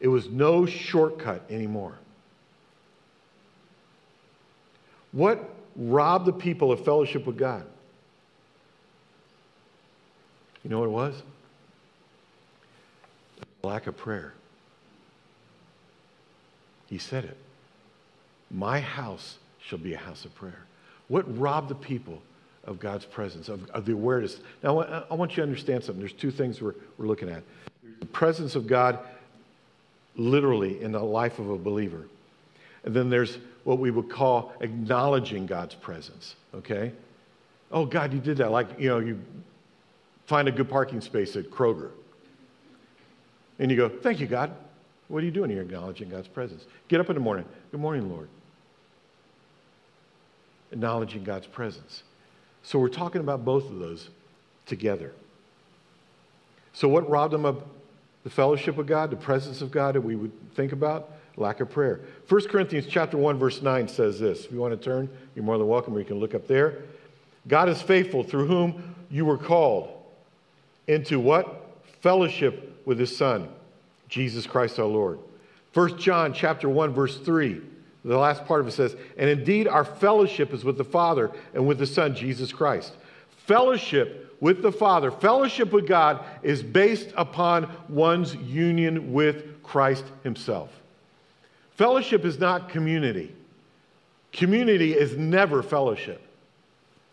It 0.00 0.08
was 0.08 0.30
no 0.30 0.64
shortcut 0.64 1.42
anymore. 1.50 1.98
What 5.12 5.54
robbed 5.76 6.24
the 6.24 6.32
people 6.32 6.72
of 6.72 6.82
fellowship 6.86 7.26
with 7.26 7.36
God? 7.36 7.66
You 10.64 10.70
know 10.70 10.78
what 10.78 10.86
it 10.86 10.92
was? 10.92 11.22
Lack 13.62 13.86
of 13.88 13.96
prayer. 13.98 14.32
He 16.92 16.98
said 16.98 17.24
it. 17.24 17.38
My 18.50 18.78
house 18.78 19.38
shall 19.62 19.78
be 19.78 19.94
a 19.94 19.98
house 19.98 20.26
of 20.26 20.34
prayer. 20.34 20.66
What 21.08 21.38
robbed 21.38 21.70
the 21.70 21.74
people 21.74 22.20
of 22.64 22.78
God's 22.80 23.06
presence, 23.06 23.48
of, 23.48 23.70
of 23.70 23.86
the 23.86 23.94
awareness? 23.94 24.40
Now, 24.62 24.80
I 24.80 25.14
want 25.14 25.30
you 25.30 25.36
to 25.36 25.42
understand 25.42 25.82
something. 25.82 26.00
There's 26.00 26.12
two 26.12 26.30
things 26.30 26.60
we're, 26.60 26.74
we're 26.98 27.06
looking 27.06 27.30
at 27.30 27.44
the 27.98 28.04
presence 28.04 28.56
of 28.56 28.66
God 28.66 28.98
literally 30.16 30.82
in 30.82 30.92
the 30.92 31.02
life 31.02 31.38
of 31.38 31.48
a 31.48 31.56
believer. 31.56 32.02
And 32.84 32.92
then 32.94 33.08
there's 33.08 33.38
what 33.64 33.78
we 33.78 33.90
would 33.90 34.10
call 34.10 34.52
acknowledging 34.60 35.46
God's 35.46 35.74
presence, 35.74 36.36
okay? 36.54 36.92
Oh, 37.70 37.86
God, 37.86 38.12
you 38.12 38.20
did 38.20 38.36
that. 38.36 38.50
Like, 38.50 38.78
you 38.78 38.90
know, 38.90 38.98
you 38.98 39.18
find 40.26 40.46
a 40.46 40.52
good 40.52 40.68
parking 40.68 41.00
space 41.00 41.36
at 41.36 41.46
Kroger. 41.46 41.88
And 43.58 43.70
you 43.70 43.78
go, 43.78 43.88
Thank 43.88 44.20
you, 44.20 44.26
God. 44.26 44.54
What 45.08 45.22
are 45.22 45.26
you 45.26 45.32
doing 45.32 45.50
here 45.50 45.62
acknowledging 45.62 46.08
God's 46.08 46.28
presence? 46.28 46.64
Get 46.88 47.00
up 47.00 47.10
in 47.10 47.14
the 47.14 47.20
morning. 47.20 47.44
Good 47.70 47.80
morning, 47.80 48.10
Lord. 48.10 48.28
Acknowledging 50.70 51.24
God's 51.24 51.46
presence. 51.46 52.02
So 52.62 52.78
we're 52.78 52.88
talking 52.88 53.20
about 53.20 53.44
both 53.44 53.68
of 53.68 53.78
those 53.78 54.08
together. 54.66 55.12
So 56.72 56.88
what 56.88 57.08
robbed 57.10 57.34
them 57.34 57.44
of 57.44 57.62
the 58.24 58.30
fellowship 58.30 58.78
of 58.78 58.86
God, 58.86 59.10
the 59.10 59.16
presence 59.16 59.60
of 59.60 59.70
God 59.70 59.94
that 59.94 60.00
we 60.00 60.16
would 60.16 60.32
think 60.54 60.72
about? 60.72 61.10
Lack 61.36 61.60
of 61.60 61.70
prayer. 61.70 62.00
1 62.28 62.48
Corinthians 62.48 62.86
chapter 62.88 63.16
1, 63.16 63.38
verse 63.38 63.62
9 63.62 63.88
says 63.88 64.20
this. 64.20 64.44
If 64.44 64.52
you 64.52 64.58
want 64.58 64.78
to 64.78 64.82
turn, 64.82 65.08
you're 65.34 65.44
more 65.44 65.58
than 65.58 65.66
welcome, 65.66 65.94
or 65.94 65.98
you 65.98 66.04
can 66.04 66.20
look 66.20 66.34
up 66.34 66.46
there. 66.46 66.78
God 67.48 67.68
is 67.68 67.82
faithful 67.82 68.22
through 68.22 68.46
whom 68.46 68.94
you 69.10 69.24
were 69.24 69.38
called 69.38 69.90
into 70.86 71.18
what? 71.18 71.58
Fellowship 72.00 72.82
with 72.86 72.98
his 72.98 73.14
Son 73.14 73.48
Jesus 74.12 74.46
Christ 74.46 74.78
our 74.78 74.84
Lord. 74.84 75.18
1 75.72 75.98
John 75.98 76.34
chapter 76.34 76.68
1 76.68 76.92
verse 76.92 77.16
3. 77.16 77.62
The 78.04 78.18
last 78.18 78.44
part 78.44 78.60
of 78.60 78.68
it 78.68 78.72
says, 78.72 78.94
"And 79.16 79.30
indeed 79.30 79.66
our 79.66 79.84
fellowship 79.84 80.52
is 80.52 80.64
with 80.64 80.76
the 80.76 80.84
Father 80.84 81.30
and 81.54 81.66
with 81.66 81.78
the 81.78 81.86
Son 81.86 82.14
Jesus 82.14 82.52
Christ." 82.52 82.92
Fellowship 83.46 84.36
with 84.38 84.60
the 84.60 84.70
Father, 84.70 85.10
fellowship 85.10 85.72
with 85.72 85.86
God 85.86 86.22
is 86.42 86.62
based 86.62 87.10
upon 87.16 87.70
one's 87.88 88.36
union 88.36 89.14
with 89.14 89.62
Christ 89.62 90.04
himself. 90.22 90.68
Fellowship 91.76 92.26
is 92.26 92.38
not 92.38 92.68
community. 92.68 93.34
Community 94.32 94.94
is 94.94 95.16
never 95.16 95.62
fellowship, 95.62 96.20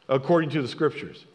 according 0.10 0.50
to 0.50 0.62
the 0.62 0.68
scriptures. 0.68 1.26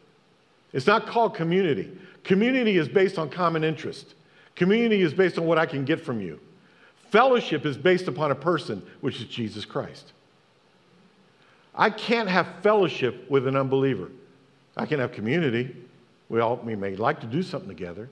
It's 0.74 0.86
not 0.86 1.06
called 1.06 1.34
community. 1.34 1.90
Community 2.22 2.76
is 2.76 2.88
based 2.88 3.18
on 3.18 3.30
common 3.30 3.64
interest. 3.64 4.14
Community 4.54 5.02
is 5.02 5.12
based 5.12 5.38
on 5.38 5.46
what 5.46 5.58
I 5.58 5.66
can 5.66 5.84
get 5.84 6.00
from 6.00 6.20
you. 6.20 6.40
Fellowship 7.10 7.66
is 7.66 7.76
based 7.76 8.08
upon 8.08 8.30
a 8.30 8.34
person, 8.34 8.82
which 9.00 9.20
is 9.20 9.26
Jesus 9.26 9.64
Christ. 9.64 10.12
I 11.74 11.90
can't 11.90 12.28
have 12.28 12.46
fellowship 12.62 13.28
with 13.28 13.46
an 13.46 13.56
unbeliever. 13.56 14.10
I 14.76 14.86
can 14.86 15.00
have 15.00 15.12
community. 15.12 15.74
We 16.28 16.40
all 16.40 16.56
we 16.56 16.76
may 16.76 16.96
like 16.96 17.20
to 17.20 17.26
do 17.26 17.42
something 17.42 17.68
together. 17.68 18.08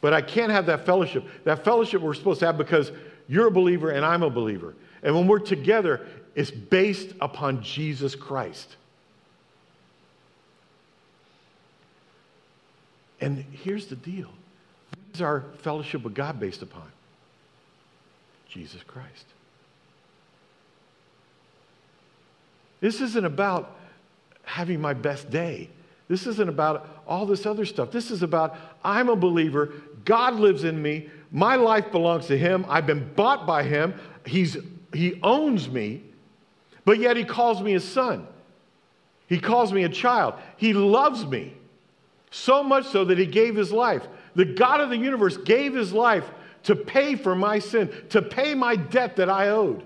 But 0.00 0.12
I 0.12 0.22
can't 0.22 0.52
have 0.52 0.66
that 0.66 0.86
fellowship. 0.86 1.24
That 1.44 1.64
fellowship 1.64 2.02
we're 2.02 2.14
supposed 2.14 2.40
to 2.40 2.46
have 2.46 2.58
because 2.58 2.92
you're 3.28 3.48
a 3.48 3.50
believer 3.50 3.90
and 3.90 4.04
I'm 4.04 4.22
a 4.22 4.30
believer. 4.30 4.74
And 5.02 5.14
when 5.14 5.26
we're 5.26 5.38
together, 5.38 6.06
it's 6.34 6.50
based 6.50 7.14
upon 7.20 7.62
Jesus 7.62 8.14
Christ. 8.14 8.76
And 13.20 13.44
here's 13.50 13.86
the 13.86 13.96
deal 13.96 14.30
is 15.18 15.22
our 15.22 15.44
fellowship 15.58 16.02
with 16.04 16.14
God 16.14 16.38
based 16.38 16.62
upon? 16.62 16.86
Jesus 18.48 18.82
Christ. 18.86 19.24
This 22.80 23.00
isn't 23.00 23.24
about 23.24 23.76
having 24.44 24.80
my 24.80 24.94
best 24.94 25.28
day. 25.28 25.68
This 26.06 26.26
isn't 26.26 26.48
about 26.48 27.02
all 27.06 27.26
this 27.26 27.44
other 27.44 27.66
stuff. 27.66 27.90
This 27.90 28.10
is 28.10 28.22
about 28.22 28.56
I'm 28.84 29.08
a 29.08 29.16
believer. 29.16 29.72
God 30.04 30.34
lives 30.36 30.64
in 30.64 30.80
me. 30.80 31.08
My 31.32 31.56
life 31.56 31.90
belongs 31.90 32.26
to 32.28 32.38
Him. 32.38 32.64
I've 32.68 32.86
been 32.86 33.12
bought 33.14 33.46
by 33.46 33.64
Him. 33.64 33.94
He's 34.24 34.56
he 34.94 35.18
owns 35.22 35.68
me, 35.68 36.02
but 36.84 36.98
yet 36.98 37.16
he 37.16 37.24
calls 37.24 37.60
me 37.60 37.72
his 37.72 37.84
son. 37.84 38.26
He 39.26 39.38
calls 39.38 39.72
me 39.72 39.84
a 39.84 39.88
child. 39.90 40.34
He 40.56 40.72
loves 40.72 41.26
me 41.26 41.52
so 42.30 42.62
much 42.62 42.86
so 42.86 43.04
that 43.04 43.18
he 43.18 43.26
gave 43.26 43.54
his 43.54 43.72
life. 43.72 44.06
The 44.34 44.44
God 44.44 44.80
of 44.80 44.90
the 44.90 44.96
universe 44.96 45.36
gave 45.36 45.74
his 45.74 45.92
life 45.92 46.28
to 46.64 46.76
pay 46.76 47.14
for 47.14 47.34
my 47.34 47.58
sin, 47.58 47.90
to 48.10 48.22
pay 48.22 48.54
my 48.54 48.76
debt 48.76 49.16
that 49.16 49.30
I 49.30 49.48
owed. 49.48 49.82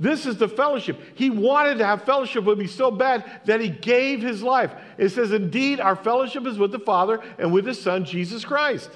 This 0.00 0.24
is 0.24 0.38
the 0.38 0.48
fellowship. 0.48 0.98
He 1.14 1.28
wanted 1.28 1.76
to 1.76 1.84
have 1.84 2.04
fellowship 2.04 2.44
with 2.44 2.58
me 2.58 2.66
so 2.66 2.90
bad 2.90 3.42
that 3.44 3.60
he 3.60 3.68
gave 3.68 4.22
his 4.22 4.42
life. 4.42 4.72
It 4.96 5.10
says, 5.10 5.30
Indeed, 5.30 5.78
our 5.78 5.94
fellowship 5.94 6.46
is 6.46 6.56
with 6.56 6.72
the 6.72 6.78
Father 6.78 7.20
and 7.38 7.52
with 7.52 7.66
his 7.66 7.80
Son, 7.80 8.06
Jesus 8.06 8.42
Christ. 8.42 8.88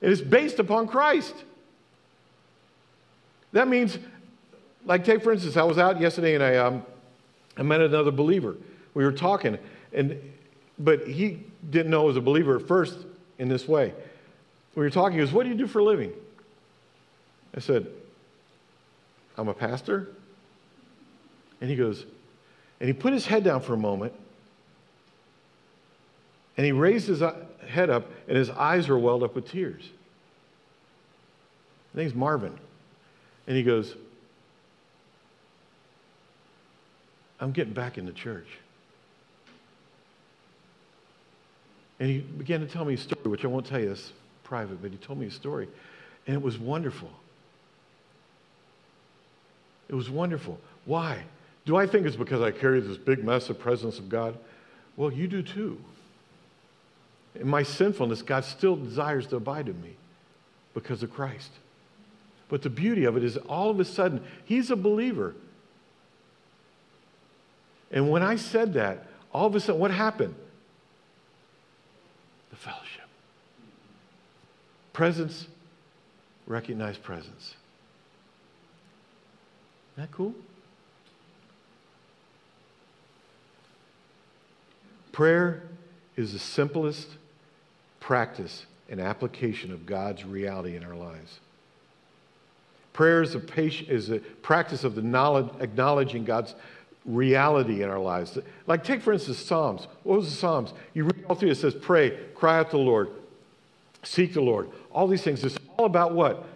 It 0.00 0.10
is 0.10 0.22
based 0.22 0.58
upon 0.58 0.88
Christ. 0.88 1.34
That 3.52 3.68
means, 3.68 3.98
like, 4.86 5.04
take 5.04 5.22
for 5.22 5.30
instance, 5.30 5.58
I 5.58 5.62
was 5.62 5.76
out 5.76 6.00
yesterday 6.00 6.34
and 6.34 6.42
I, 6.42 6.56
um, 6.56 6.86
I 7.58 7.62
met 7.62 7.82
another 7.82 8.10
believer. 8.10 8.56
We 8.94 9.04
were 9.04 9.12
talking, 9.12 9.58
and 9.92 10.18
but 10.78 11.06
he 11.06 11.44
didn't 11.70 11.90
know 11.90 12.02
I 12.02 12.06
was 12.06 12.16
a 12.16 12.20
believer 12.20 12.56
at 12.56 12.66
first 12.66 12.98
in 13.38 13.48
this 13.48 13.68
way. 13.68 13.92
We 14.74 14.82
were 14.82 14.90
talking, 14.90 15.18
he 15.18 15.24
goes, 15.24 15.32
What 15.32 15.44
do 15.44 15.50
you 15.50 15.54
do 15.54 15.66
for 15.66 15.80
a 15.80 15.84
living? 15.84 16.12
I 17.54 17.60
said, 17.60 17.86
I'm 19.36 19.48
a 19.48 19.54
pastor. 19.54 20.08
And 21.60 21.70
he 21.70 21.76
goes, 21.76 22.04
and 22.80 22.88
he 22.88 22.92
put 22.92 23.12
his 23.12 23.24
head 23.24 23.44
down 23.44 23.60
for 23.60 23.74
a 23.74 23.78
moment, 23.78 24.12
and 26.56 26.66
he 26.66 26.72
raised 26.72 27.06
his 27.06 27.22
uh, 27.22 27.36
head 27.68 27.88
up, 27.88 28.10
and 28.26 28.36
his 28.36 28.50
eyes 28.50 28.88
were 28.88 28.98
welled 28.98 29.22
up 29.22 29.36
with 29.36 29.48
tears. 29.48 29.82
His 29.82 29.92
name's 31.94 32.14
Marvin. 32.14 32.58
And 33.46 33.56
he 33.56 33.62
goes, 33.62 33.94
I'm 37.38 37.52
getting 37.52 37.72
back 37.72 37.96
in 37.96 38.06
the 38.06 38.12
church. 38.12 38.48
And 42.02 42.10
he 42.10 42.18
began 42.18 42.58
to 42.58 42.66
tell 42.66 42.84
me 42.84 42.94
a 42.94 42.98
story, 42.98 43.30
which 43.30 43.44
I 43.44 43.46
won't 43.46 43.64
tell 43.64 43.78
you, 43.78 43.92
it's 43.92 44.12
private, 44.42 44.82
but 44.82 44.90
he 44.90 44.96
told 44.96 45.20
me 45.20 45.26
a 45.26 45.30
story. 45.30 45.68
And 46.26 46.34
it 46.34 46.42
was 46.42 46.58
wonderful. 46.58 47.08
It 49.88 49.94
was 49.94 50.10
wonderful. 50.10 50.58
Why? 50.84 51.22
Do 51.64 51.76
I 51.76 51.86
think 51.86 52.04
it's 52.04 52.16
because 52.16 52.40
I 52.40 52.50
carry 52.50 52.80
this 52.80 52.96
big, 52.96 53.22
massive 53.22 53.60
presence 53.60 54.00
of 54.00 54.08
God? 54.08 54.36
Well, 54.96 55.12
you 55.12 55.28
do 55.28 55.42
too. 55.42 55.78
In 57.36 57.46
my 57.46 57.62
sinfulness, 57.62 58.20
God 58.20 58.44
still 58.44 58.74
desires 58.74 59.28
to 59.28 59.36
abide 59.36 59.68
in 59.68 59.80
me 59.80 59.94
because 60.74 61.04
of 61.04 61.14
Christ. 61.14 61.52
But 62.48 62.62
the 62.62 62.70
beauty 62.70 63.04
of 63.04 63.16
it 63.16 63.22
is 63.22 63.36
all 63.36 63.70
of 63.70 63.78
a 63.78 63.84
sudden, 63.84 64.24
he's 64.44 64.72
a 64.72 64.76
believer. 64.76 65.36
And 67.92 68.10
when 68.10 68.24
I 68.24 68.34
said 68.34 68.72
that, 68.72 69.06
all 69.32 69.46
of 69.46 69.54
a 69.54 69.60
sudden, 69.60 69.80
what 69.80 69.92
happened? 69.92 70.34
Fellowship. 72.62 73.08
Presence, 74.92 75.48
recognize 76.46 76.96
presence. 76.96 77.56
Isn't 79.94 79.96
that 79.96 80.12
cool? 80.12 80.32
Prayer 85.10 85.64
is 86.16 86.32
the 86.32 86.38
simplest 86.38 87.08
practice 87.98 88.66
and 88.88 89.00
application 89.00 89.72
of 89.72 89.84
God's 89.84 90.24
reality 90.24 90.76
in 90.76 90.84
our 90.84 90.94
lives. 90.94 91.40
Prayer 92.92 93.22
is 93.22 93.34
a, 93.34 93.40
patient, 93.40 93.88
is 93.88 94.08
a 94.08 94.20
practice 94.20 94.84
of 94.84 94.94
the 94.94 95.02
knowledge, 95.02 95.48
acknowledging 95.58 96.24
God's 96.24 96.54
reality 97.04 97.82
in 97.82 97.90
our 97.90 97.98
lives. 97.98 98.38
Like, 98.66 98.84
take 98.84 99.02
for 99.02 99.12
instance 99.12 99.38
Psalms. 99.38 99.88
What 100.02 100.18
was 100.18 100.30
the 100.30 100.36
Psalms? 100.36 100.72
You 100.94 101.04
read 101.04 101.24
all 101.28 101.36
through 101.36 101.50
it 101.50 101.56
says, 101.56 101.74
pray, 101.74 102.18
cry 102.34 102.58
out 102.58 102.70
to 102.70 102.76
the 102.76 102.82
Lord, 102.82 103.10
seek 104.02 104.34
the 104.34 104.40
Lord. 104.40 104.70
All 104.90 105.08
these 105.08 105.22
things. 105.22 105.42
It's 105.44 105.58
all 105.76 105.86
about 105.86 106.14
what? 106.14 106.46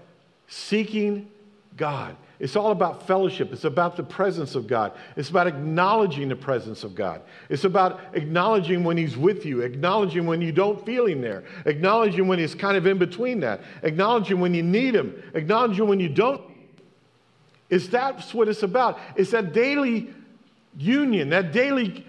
Seeking 0.48 1.28
God. 1.76 2.16
It's 2.38 2.54
all 2.54 2.70
about 2.70 3.06
fellowship. 3.06 3.50
It's 3.52 3.64
about 3.64 3.96
the 3.96 4.02
presence 4.02 4.54
of 4.54 4.66
God. 4.66 4.92
It's 5.16 5.30
about 5.30 5.46
acknowledging 5.46 6.28
the 6.28 6.37
presence 6.37 6.85
of 6.85 6.94
God. 6.94 7.22
It's 7.48 7.64
about 7.64 8.00
acknowledging 8.12 8.85
when 8.85 8.98
He's 8.98 9.16
with 9.16 9.46
you, 9.46 9.62
acknowledging 9.62 10.26
when 10.26 10.42
you 10.42 10.52
don't 10.52 10.85
feel 10.85 11.06
Him 11.06 11.22
there, 11.22 11.44
acknowledging 11.64 12.28
when 12.28 12.38
He's 12.38 12.54
kind 12.54 12.76
of 12.76 12.87
in 12.87 12.98
between 12.98 13.40
that, 13.40 13.62
acknowledging 13.82 14.38
when 14.38 14.52
you 14.52 14.62
need 14.62 14.94
Him, 14.94 15.22
acknowledging 15.35 15.88
when 15.88 15.98
you 15.98 16.11
don't. 16.11 16.42
Is 17.70 17.88
that's 17.88 18.32
what 18.35 18.48
it's 18.48 18.62
about. 18.62 18.98
It's 19.16 19.30
that 19.32 19.52
daily 19.52 20.14
union, 20.77 21.31
that 21.31 21.53
daily 21.53 22.07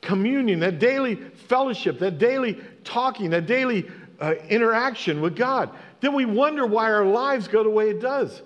communion, 0.00 0.60
that 0.60 0.78
daily 0.78 1.16
fellowship, 1.16 1.98
that 1.98 2.18
daily 2.18 2.60
talking, 2.84 3.30
that 3.30 3.46
daily 3.46 3.90
uh, 4.20 4.34
interaction 4.48 5.20
with 5.20 5.36
God. 5.36 5.70
Then 6.00 6.14
we 6.14 6.24
wonder 6.24 6.66
why 6.66 6.90
our 6.90 7.04
lives 7.04 7.48
go 7.48 7.62
the 7.62 7.70
way 7.70 7.90
it 7.90 8.00
does. 8.00 8.42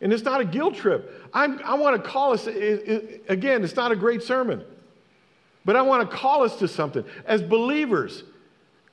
And 0.00 0.12
it's 0.12 0.22
not 0.22 0.40
a 0.40 0.44
guilt 0.44 0.76
trip. 0.76 1.28
I'm, 1.34 1.60
i 1.64 1.74
want 1.74 2.02
to 2.02 2.08
call 2.08 2.32
us, 2.32 2.46
it, 2.46 2.54
it, 2.54 3.24
again, 3.28 3.62
it's 3.62 3.76
not 3.76 3.92
a 3.92 3.96
great 3.96 4.22
sermon, 4.22 4.64
but 5.64 5.76
I 5.76 5.82
want 5.82 6.10
to 6.10 6.16
call 6.16 6.42
us 6.42 6.56
to 6.56 6.68
something. 6.68 7.04
As 7.26 7.42
believers, 7.42 8.24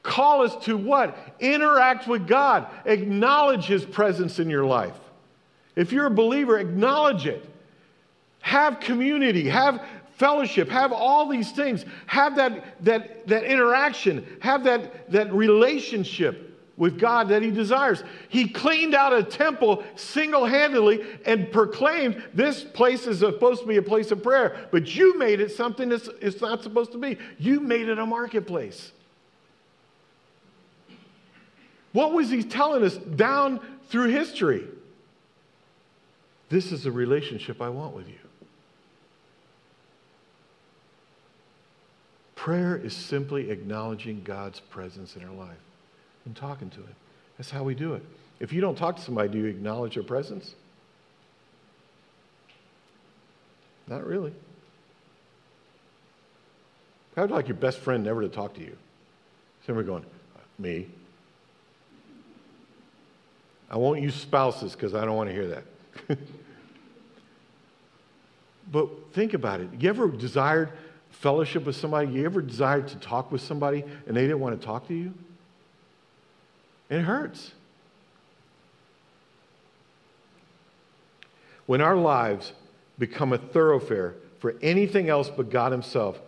call 0.04 0.44
us 0.44 0.56
to 0.66 0.76
what? 0.76 1.18
Interact 1.40 2.08
with 2.08 2.28
God, 2.28 2.68
acknowledge 2.86 3.66
His 3.66 3.86
presence 3.86 4.40
in 4.40 4.50
your 4.50 4.66
life. 4.66 4.98
If 5.78 5.94
you're 5.94 6.08
a 6.08 6.12
believer, 6.12 6.60
acknowledge 6.60 7.26
it. 7.26 7.46
Have 8.48 8.80
community, 8.80 9.50
have 9.50 9.86
fellowship, 10.16 10.70
have 10.70 10.94
all 10.94 11.28
these 11.28 11.52
things, 11.52 11.84
have 12.06 12.38
that, 12.38 12.82
that, 12.86 13.28
that 13.28 13.44
interaction, 13.44 14.26
have 14.40 14.64
that, 14.64 15.12
that 15.12 15.34
relationship 15.34 16.58
with 16.78 16.98
God 16.98 17.28
that 17.28 17.42
he 17.42 17.52
desires. 17.52 18.06
He 18.30 18.48
cleaned 18.48 18.96
out 18.96 19.12
a 19.12 19.22
temple 19.22 19.84
single 19.98 20.46
handedly 20.46 21.06
and 21.26 21.52
proclaimed 21.52 22.24
this 22.34 22.64
place 22.64 23.06
is 23.06 23.20
supposed 23.20 23.64
to 23.64 23.68
be 23.68 23.76
a 23.76 23.82
place 23.82 24.12
of 24.12 24.24
prayer, 24.24 24.70
but 24.72 24.96
you 24.96 25.18
made 25.18 25.42
it 25.42 25.52
something 25.52 25.90
that's 25.90 26.08
it's 26.22 26.40
not 26.40 26.64
supposed 26.64 26.94
to 26.94 26.98
be. 26.98 27.18
You 27.38 27.60
made 27.60 27.90
it 27.90 28.00
a 28.00 28.06
marketplace. 28.06 28.94
What 31.92 32.14
was 32.14 32.30
he 32.30 32.44
telling 32.44 32.86
us 32.86 32.96
down 32.96 33.60
through 33.90 34.08
history? 34.08 34.70
This 36.48 36.72
is 36.72 36.84
the 36.84 36.94
relationship 36.94 37.62
I 37.62 37.68
want 37.68 37.94
with 37.94 38.08
you. 38.08 38.27
Prayer 42.38 42.78
is 42.78 42.96
simply 42.96 43.50
acknowledging 43.50 44.22
God's 44.24 44.60
presence 44.60 45.16
in 45.16 45.24
our 45.24 45.34
life 45.34 45.58
and 46.24 46.36
talking 46.36 46.70
to 46.70 46.78
Him. 46.78 46.96
That's 47.38 47.50
how 47.50 47.64
we 47.64 47.74
do 47.74 47.96
it. 47.96 48.04
If 48.40 48.54
you 48.54 48.62
don't 48.62 48.78
talk 48.78 48.96
to 48.96 49.02
somebody, 49.02 49.28
do 49.28 49.40
you 49.40 49.46
acknowledge 49.46 49.96
their 49.96 50.04
presence? 50.04 50.54
Not 53.88 54.06
really. 54.06 54.32
How 57.16 57.24
would 57.24 57.32
like 57.32 57.48
your 57.48 57.58
best 57.58 57.80
friend 57.80 58.04
never 58.04 58.22
to 58.22 58.30
talk 58.30 58.54
to 58.54 58.62
you? 58.62 58.78
Somebody 59.66 59.88
going, 59.88 60.04
uh, 60.04 60.40
me. 60.60 60.88
I 63.72 63.78
won't 63.78 64.00
use 64.00 64.14
spouses 64.14 64.74
because 64.74 64.94
I 64.94 65.06
don't 65.06 65.16
want 65.16 65.30
to 65.30 65.34
hear 65.34 65.48
that. 65.48 65.64
but 68.72 68.90
think 69.14 69.34
about 69.34 69.60
it. 69.60 69.70
You 69.80 69.90
ever 69.90 70.08
desired 70.08 70.70
fellowship 71.20 71.66
with 71.66 71.76
somebody? 71.76 72.12
You 72.12 72.26
ever 72.26 72.42
desired 72.42 72.88
to 72.90 72.96
talk 72.98 73.32
with 73.32 73.42
somebody 73.42 73.84
and 74.06 74.16
they 74.16 74.22
didn't 74.22 74.40
want 74.40 74.60
to 74.60 74.66
talk 74.66 74.88
to 74.88 74.94
you? 74.94 75.14
It 76.90 77.02
hurts. 77.02 77.52
When 81.66 81.82
our 81.82 81.96
lives 81.96 82.54
become 82.98 83.34
a 83.34 83.38
thoroughfare 83.38 84.16
for 84.40 84.56
anything 84.62 85.10
else 85.10 85.30
but 85.30 85.50
God 85.50 85.72
Himself, 85.72 86.20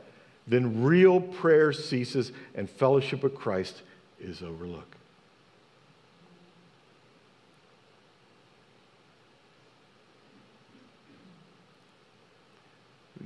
then 0.48 0.84
real 0.84 1.22
prayer 1.22 1.72
ceases 1.72 2.32
and 2.56 2.70
fellowship 2.70 3.24
with 3.24 3.36
Christ 3.36 3.84
is 4.20 4.42
overlooked. 4.42 4.96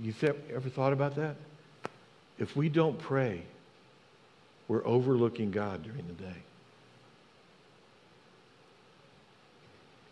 You 0.02 0.12
th- 0.12 0.36
ever 0.54 0.70
thought 0.70 0.92
about 0.92 1.16
that? 1.16 1.36
If 2.40 2.56
we 2.56 2.70
don't 2.70 2.98
pray, 2.98 3.44
we're 4.68 4.86
overlooking 4.86 5.52
God 5.52 5.84
during 5.84 6.06
the 6.08 6.14
day. 6.14 6.44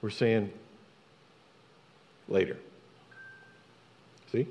We're 0.01 0.09
saying 0.09 0.51
later. 2.27 2.57
See? 4.31 4.47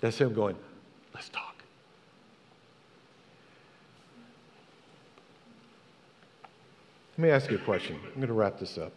That's 0.00 0.18
him 0.18 0.34
going, 0.34 0.56
let's 1.14 1.28
talk. 1.28 1.62
Let 7.12 7.22
me 7.22 7.30
ask 7.30 7.50
you 7.50 7.56
a 7.56 7.60
question. 7.60 7.96
I'm 8.02 8.14
going 8.16 8.26
to 8.26 8.32
wrap 8.32 8.58
this 8.58 8.78
up. 8.78 8.92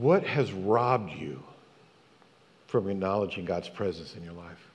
What 0.00 0.24
has 0.24 0.50
robbed 0.50 1.12
you 1.12 1.42
from 2.68 2.88
acknowledging 2.88 3.44
God's 3.44 3.68
presence 3.68 4.14
in 4.16 4.24
your 4.24 4.32
life? 4.32 4.66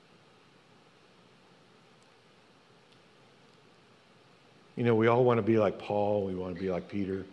You 4.75 4.83
know, 4.83 4.93
we 4.93 5.07
all 5.07 5.23
want 5.23 5.39
to 5.39 5.41
be 5.41 5.57
like 5.57 5.79
Paul, 5.79 6.25
we 6.25 6.35
want 6.35 6.53
to 6.53 6.61
be 6.61 6.69
like 6.69 6.87
Peter, 6.87 7.25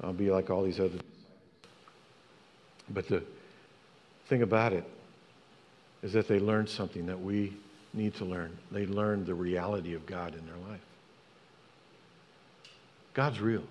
uh, 0.00 0.12
be 0.12 0.30
like 0.30 0.48
all 0.48 0.62
these 0.62 0.78
other. 0.78 0.98
But 2.90 3.08
the 3.08 3.24
thing 4.28 4.42
about 4.42 4.72
it 4.72 4.84
is 6.04 6.12
that 6.12 6.28
they 6.28 6.38
learned 6.38 6.68
something 6.68 7.06
that 7.06 7.20
we 7.20 7.52
need 7.92 8.14
to 8.16 8.24
learn. 8.24 8.56
They 8.70 8.86
learned 8.86 9.26
the 9.26 9.34
reality 9.34 9.94
of 9.94 10.06
God 10.06 10.36
in 10.36 10.46
their 10.46 10.70
life. 10.70 10.80
God's 13.12 13.40
real. 13.40 13.64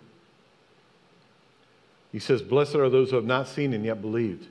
He 2.14 2.20
says, 2.20 2.42
Blessed 2.42 2.76
are 2.76 2.90
those 2.90 3.10
who 3.10 3.18
have 3.18 3.26
not 3.26 3.50
seen 3.50 3.74
and 3.74 3.84
yet 3.84 4.02
believed. 4.02 4.48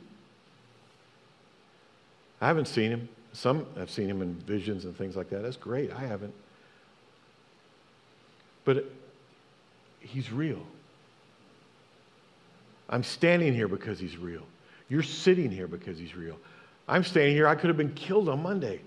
I 2.41 2.49
haven't 2.49 2.67
seen 2.67 2.91
him. 2.91 3.09
Some 3.33 3.67
have 3.79 3.89
seen 3.89 4.11
him 4.11 4.21
in 4.21 4.35
visions 4.35 4.85
and 4.85 4.95
things 4.95 5.17
like 5.17 5.31
that. 5.31 5.43
That's 5.43 5.57
great. 5.57 5.91
I 5.93 6.01
haven't. 6.01 6.35
But 8.65 8.85
he's 10.01 10.31
real. 10.31 10.61
I'm 12.91 13.05
standing 13.05 13.55
here 13.55 13.69
because 13.69 13.99
he's 13.99 14.19
real. 14.19 14.43
You're 14.89 15.03
sitting 15.03 15.51
here 15.51 15.69
because 15.69 15.99
he's 15.99 16.15
real. 16.15 16.37
I'm 16.89 17.05
standing 17.05 17.35
here. 17.35 17.47
I 17.47 17.55
could 17.55 17.69
have 17.69 17.77
been 17.77 17.95
killed 17.95 18.29
on 18.29 18.43
Monday. 18.43 18.81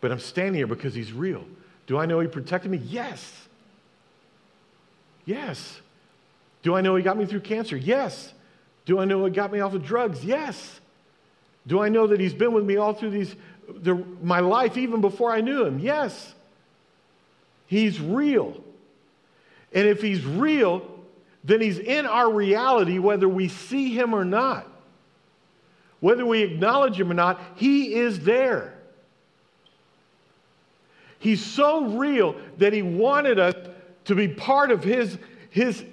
But 0.00 0.10
I'm 0.12 0.18
standing 0.18 0.54
here 0.54 0.66
because 0.66 0.94
he's 0.94 1.12
real. 1.12 1.44
Do 1.86 1.96
I 1.96 2.06
know 2.06 2.20
he 2.20 2.26
protected 2.26 2.70
me? 2.70 2.78
Yes. 2.78 3.47
Yes. 5.28 5.78
Do 6.62 6.74
I 6.74 6.80
know 6.80 6.96
he 6.96 7.02
got 7.02 7.18
me 7.18 7.26
through 7.26 7.40
cancer? 7.40 7.76
Yes. 7.76 8.32
Do 8.86 8.98
I 8.98 9.04
know 9.04 9.22
he 9.26 9.30
got 9.30 9.52
me 9.52 9.60
off 9.60 9.74
of 9.74 9.84
drugs? 9.84 10.24
Yes. 10.24 10.80
Do 11.66 11.82
I 11.82 11.90
know 11.90 12.06
that 12.06 12.18
he's 12.18 12.32
been 12.32 12.54
with 12.54 12.64
me 12.64 12.76
all 12.76 12.94
through 12.94 13.10
these, 13.10 13.36
the, 13.68 13.94
my 14.22 14.40
life, 14.40 14.78
even 14.78 15.02
before 15.02 15.30
I 15.30 15.42
knew 15.42 15.66
him? 15.66 15.80
Yes. 15.80 16.32
He's 17.66 18.00
real. 18.00 18.64
And 19.74 19.86
if 19.86 20.00
he's 20.00 20.24
real, 20.24 20.88
then 21.44 21.60
he's 21.60 21.78
in 21.78 22.06
our 22.06 22.32
reality 22.32 22.98
whether 22.98 23.28
we 23.28 23.48
see 23.48 23.90
him 23.90 24.14
or 24.14 24.24
not. 24.24 24.66
Whether 26.00 26.24
we 26.24 26.40
acknowledge 26.40 26.98
him 26.98 27.10
or 27.10 27.14
not, 27.14 27.38
he 27.56 27.96
is 27.96 28.20
there. 28.20 28.72
He's 31.18 31.44
so 31.44 31.98
real 31.98 32.34
that 32.56 32.72
he 32.72 32.80
wanted 32.80 33.38
us 33.38 33.56
to 34.08 34.14
be 34.14 34.28
part 34.28 34.70
of 34.70 34.82
his, 34.82 35.16
his 35.50 35.84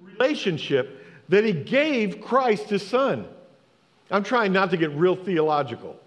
relationship 0.00 1.04
that 1.28 1.44
he 1.44 1.52
gave 1.52 2.20
Christ 2.20 2.70
his 2.70 2.86
son. 2.86 3.26
I'm 4.10 4.22
trying 4.22 4.52
not 4.52 4.70
to 4.70 4.76
get 4.76 4.90
real 4.92 5.16
theological. 5.16 5.98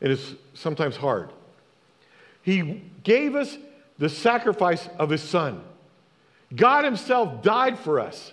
It 0.00 0.10
is 0.10 0.34
sometimes 0.54 0.96
hard. 0.96 1.30
He 2.42 2.82
gave 3.02 3.34
us 3.34 3.56
the 3.98 4.08
sacrifice 4.08 4.88
of 4.98 5.10
his 5.10 5.22
son. 5.22 5.62
God 6.54 6.84
himself 6.84 7.42
died 7.42 7.78
for 7.78 8.00
us 8.00 8.32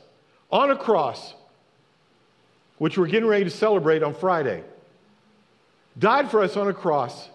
on 0.52 0.72
a 0.72 0.76
cross, 0.76 1.34
which 2.78 2.98
we're 2.98 3.08
getting 3.08 3.28
ready 3.28 3.44
to 3.44 3.50
celebrate 3.50 4.04
on 4.04 4.14
Friday 4.14 4.64
died 5.98 6.30
for 6.30 6.42
us 6.42 6.58
on 6.58 6.68
a 6.68 6.74
cross, 6.74 7.30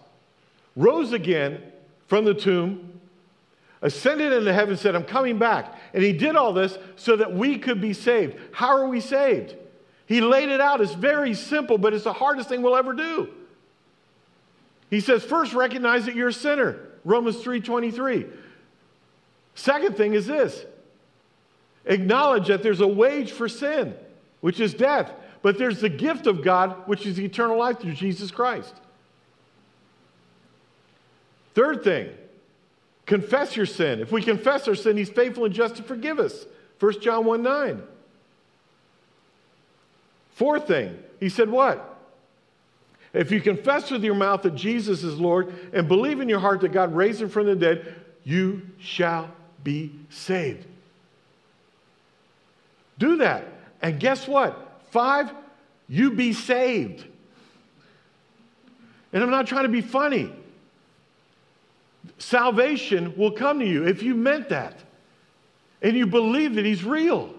rose 0.75 1.13
again 1.13 1.61
from 2.11 2.25
the 2.25 2.33
tomb, 2.33 2.99
ascended 3.81 4.33
into 4.33 4.51
heaven, 4.51 4.75
said, 4.75 4.97
I'm 4.97 5.05
coming 5.05 5.39
back. 5.39 5.73
And 5.93 6.03
he 6.03 6.11
did 6.11 6.35
all 6.35 6.51
this 6.51 6.77
so 6.97 7.15
that 7.15 7.33
we 7.33 7.57
could 7.57 7.79
be 7.79 7.93
saved. 7.93 8.35
How 8.51 8.77
are 8.77 8.85
we 8.85 8.99
saved? 8.99 9.55
He 10.07 10.19
laid 10.19 10.49
it 10.49 10.59
out. 10.59 10.81
It's 10.81 10.93
very 10.93 11.33
simple, 11.33 11.77
but 11.77 11.93
it's 11.93 12.03
the 12.03 12.11
hardest 12.11 12.49
thing 12.49 12.63
we'll 12.63 12.75
ever 12.75 12.91
do. 12.91 13.29
He 14.89 14.99
says, 14.99 15.23
first 15.23 15.53
recognize 15.53 16.05
that 16.05 16.13
you're 16.15 16.27
a 16.27 16.33
sinner. 16.33 16.79
Romans 17.05 17.37
3:23. 17.37 18.29
Second 19.55 19.95
thing 19.95 20.13
is 20.13 20.27
this. 20.27 20.65
Acknowledge 21.85 22.47
that 22.49 22.61
there's 22.61 22.81
a 22.81 22.87
wage 22.87 23.31
for 23.31 23.47
sin, 23.47 23.95
which 24.41 24.59
is 24.59 24.73
death. 24.73 25.13
But 25.41 25.57
there's 25.57 25.79
the 25.79 25.87
gift 25.87 26.27
of 26.27 26.43
God, 26.43 26.89
which 26.89 27.05
is 27.05 27.21
eternal 27.21 27.57
life 27.57 27.79
through 27.79 27.93
Jesus 27.93 28.31
Christ. 28.31 28.75
Third 31.53 31.83
thing, 31.83 32.09
confess 33.05 33.55
your 33.55 33.65
sin. 33.65 33.99
If 33.99 34.11
we 34.11 34.21
confess 34.21 34.67
our 34.67 34.75
sin, 34.75 34.97
He's 34.97 35.09
faithful 35.09 35.45
and 35.45 35.53
just 35.53 35.75
to 35.77 35.83
forgive 35.83 36.19
us. 36.19 36.45
1 36.79 37.01
John 37.01 37.25
1 37.25 37.43
9. 37.43 37.83
Fourth 40.31 40.67
thing, 40.67 40.97
He 41.19 41.29
said 41.29 41.49
what? 41.49 41.87
If 43.13 43.31
you 43.31 43.41
confess 43.41 43.91
with 43.91 44.03
your 44.03 44.15
mouth 44.15 44.43
that 44.43 44.55
Jesus 44.55 45.03
is 45.03 45.19
Lord 45.19 45.53
and 45.73 45.87
believe 45.87 46.21
in 46.21 46.29
your 46.29 46.39
heart 46.39 46.61
that 46.61 46.71
God 46.71 46.95
raised 46.95 47.21
him 47.21 47.29
from 47.29 47.45
the 47.45 47.55
dead, 47.55 47.93
you 48.23 48.61
shall 48.79 49.29
be 49.63 49.91
saved. 50.09 50.65
Do 52.97 53.17
that. 53.17 53.45
And 53.81 53.99
guess 53.99 54.27
what? 54.27 54.81
Five, 54.91 55.31
you 55.89 56.11
be 56.11 56.33
saved. 56.33 57.05
And 59.11 59.21
I'm 59.21 59.29
not 59.29 59.47
trying 59.47 59.63
to 59.63 59.69
be 59.69 59.81
funny. 59.81 60.31
Salvation 62.31 63.13
will 63.17 63.31
come 63.31 63.59
to 63.59 63.65
you 63.65 63.85
if 63.85 64.01
you 64.01 64.15
meant 64.15 64.47
that 64.47 64.79
and 65.81 65.97
you 65.97 66.07
believe 66.07 66.55
that 66.55 66.63
He's 66.63 66.81
real. 66.81 67.29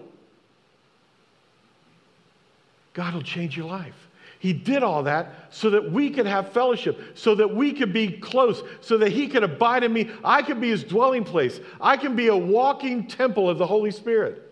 God 2.93 3.15
will 3.15 3.23
change 3.23 3.57
your 3.57 3.65
life. 3.65 3.95
He 4.37 4.53
did 4.53 4.83
all 4.83 5.01
that 5.03 5.47
so 5.49 5.71
that 5.71 5.91
we 5.91 6.11
could 6.11 6.27
have 6.27 6.51
fellowship, 6.51 7.17
so 7.17 7.33
that 7.33 7.55
we 7.55 7.73
could 7.73 7.91
be 7.91 8.11
close, 8.11 8.61
so 8.81 8.99
that 8.99 9.11
He 9.11 9.27
could 9.27 9.41
abide 9.41 9.83
in 9.83 9.91
me. 9.91 10.11
I 10.23 10.43
could 10.43 10.61
be 10.61 10.69
His 10.69 10.83
dwelling 10.83 11.23
place. 11.23 11.59
I 11.81 11.97
can 11.97 12.15
be 12.15 12.27
a 12.27 12.37
walking 12.37 13.07
temple 13.07 13.49
of 13.49 13.57
the 13.57 13.65
Holy 13.65 13.89
Spirit. 13.89 14.47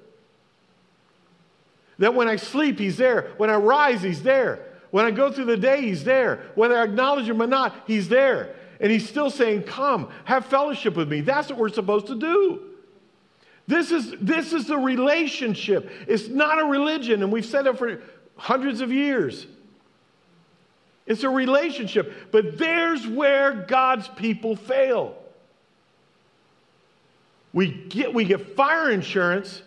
That 2.00 2.16
when 2.16 2.28
I 2.28 2.38
sleep, 2.38 2.80
He's 2.80 2.98
there. 2.98 3.30
When 3.38 3.52
I 3.52 3.58
rise, 3.58 4.02
He's 4.02 4.24
there. 4.24 4.66
When 4.90 5.06
I 5.06 5.12
go 5.12 5.32
through 5.32 5.46
the 5.46 5.58
day, 5.58 5.82
He's 5.82 6.04
there. 6.04 6.50
Whether 6.56 6.80
I 6.80 6.86
acknowledge 6.86 7.30
Him 7.30 7.44
or 7.44 7.48
not, 7.48 7.76
He's 7.86 8.10
there. 8.10 8.56
And 8.82 8.92
He's 8.92 9.08
still 9.08 9.30
saying, 9.30 9.64
Come, 9.64 10.10
have 10.26 10.46
fellowship 10.48 10.98
with 10.98 11.10
me. 11.10 11.22
That's 11.22 11.50
what 11.50 11.58
we're 11.58 11.70
supposed 11.70 12.08
to 12.08 12.16
do. 12.16 12.62
This 13.68 13.92
is, 13.92 14.14
this 14.20 14.52
is 14.52 14.68
the 14.68 14.78
relationship. 14.78 15.90
It's 16.08 16.28
not 16.28 16.60
a 16.60 16.66
religion, 16.66 17.24
and 17.24 17.32
we've 17.32 17.46
said 17.46 17.68
it 17.68 17.78
for 17.78 18.02
hundreds 18.36 18.82
of 18.82 18.92
years. 18.92 19.48
It's 21.06 21.24
a 21.24 21.30
relationship. 21.30 22.32
But 22.32 22.58
there's 22.58 23.08
where 23.08 23.54
God's 23.54 24.10
people 24.10 24.58
fail. 24.58 25.16
We 27.54 27.72
get, 27.72 28.14
we 28.14 28.26
get 28.26 28.56
fire 28.56 28.92
insurance 28.92 29.62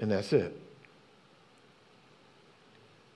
and 0.00 0.10
that's 0.10 0.32
it. 0.32 0.54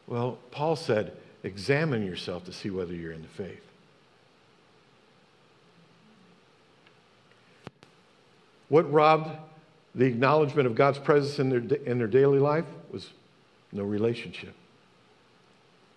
Well, 0.06 0.38
Paul 0.50 0.76
said, 0.76 1.12
examine 1.42 2.04
yourself 2.04 2.44
to 2.44 2.52
see 2.52 2.70
whether 2.70 2.94
you're 2.94 3.12
in 3.12 3.22
the 3.22 3.28
faith. 3.28 3.62
What 8.68 8.90
robbed 8.92 9.30
the 9.94 10.04
acknowledgement 10.04 10.66
of 10.66 10.74
God's 10.74 10.98
presence 10.98 11.38
in 11.38 11.48
their, 11.48 11.78
in 11.84 11.98
their 11.98 12.06
daily 12.06 12.38
life 12.38 12.66
was 12.92 13.10
no 13.72 13.82
relationship. 13.82 14.54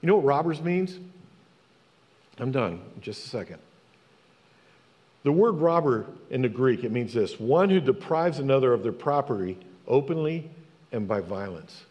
You 0.01 0.07
know 0.07 0.15
what 0.15 0.25
robbers 0.25 0.61
means? 0.61 0.97
I'm 2.39 2.51
done 2.51 2.81
in 2.95 3.01
just 3.01 3.25
a 3.25 3.29
second. 3.29 3.59
The 5.23 5.31
word 5.31 5.53
robber 5.53 6.07
in 6.31 6.41
the 6.41 6.49
Greek, 6.49 6.83
it 6.83 6.91
means 6.91 7.13
this 7.13 7.39
one 7.39 7.69
who 7.69 7.79
deprives 7.79 8.39
another 8.39 8.73
of 8.73 8.81
their 8.81 8.91
property 8.91 9.57
openly 9.87 10.49
and 10.91 11.07
by 11.07 11.19
violence. 11.19 11.83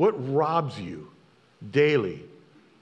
What 0.00 0.32
robs 0.32 0.80
you 0.80 1.10
daily 1.72 2.24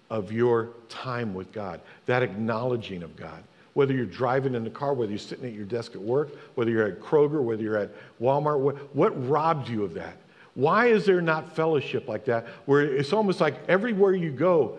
of 0.08 0.30
your 0.30 0.68
time 0.88 1.34
with 1.34 1.50
God, 1.50 1.80
that 2.06 2.22
acknowledging 2.22 3.02
of 3.02 3.16
God? 3.16 3.42
Whether 3.74 3.92
you're 3.92 4.06
driving 4.06 4.54
in 4.54 4.62
the 4.62 4.70
car, 4.70 4.94
whether 4.94 5.10
you're 5.10 5.18
sitting 5.18 5.44
at 5.44 5.52
your 5.52 5.64
desk 5.64 5.96
at 5.96 6.00
work, 6.00 6.28
whether 6.54 6.70
you're 6.70 6.86
at 6.86 7.00
Kroger, 7.00 7.42
whether 7.42 7.60
you're 7.60 7.76
at 7.76 7.90
Walmart, 8.20 8.60
what, 8.60 8.94
what 8.94 9.28
robs 9.28 9.68
you 9.68 9.82
of 9.82 9.94
that? 9.94 10.16
Why 10.54 10.86
is 10.86 11.06
there 11.06 11.20
not 11.20 11.56
fellowship 11.56 12.06
like 12.06 12.24
that 12.26 12.46
where 12.66 12.82
it's 12.82 13.12
almost 13.12 13.40
like 13.40 13.56
everywhere 13.66 14.14
you 14.14 14.30
go, 14.30 14.78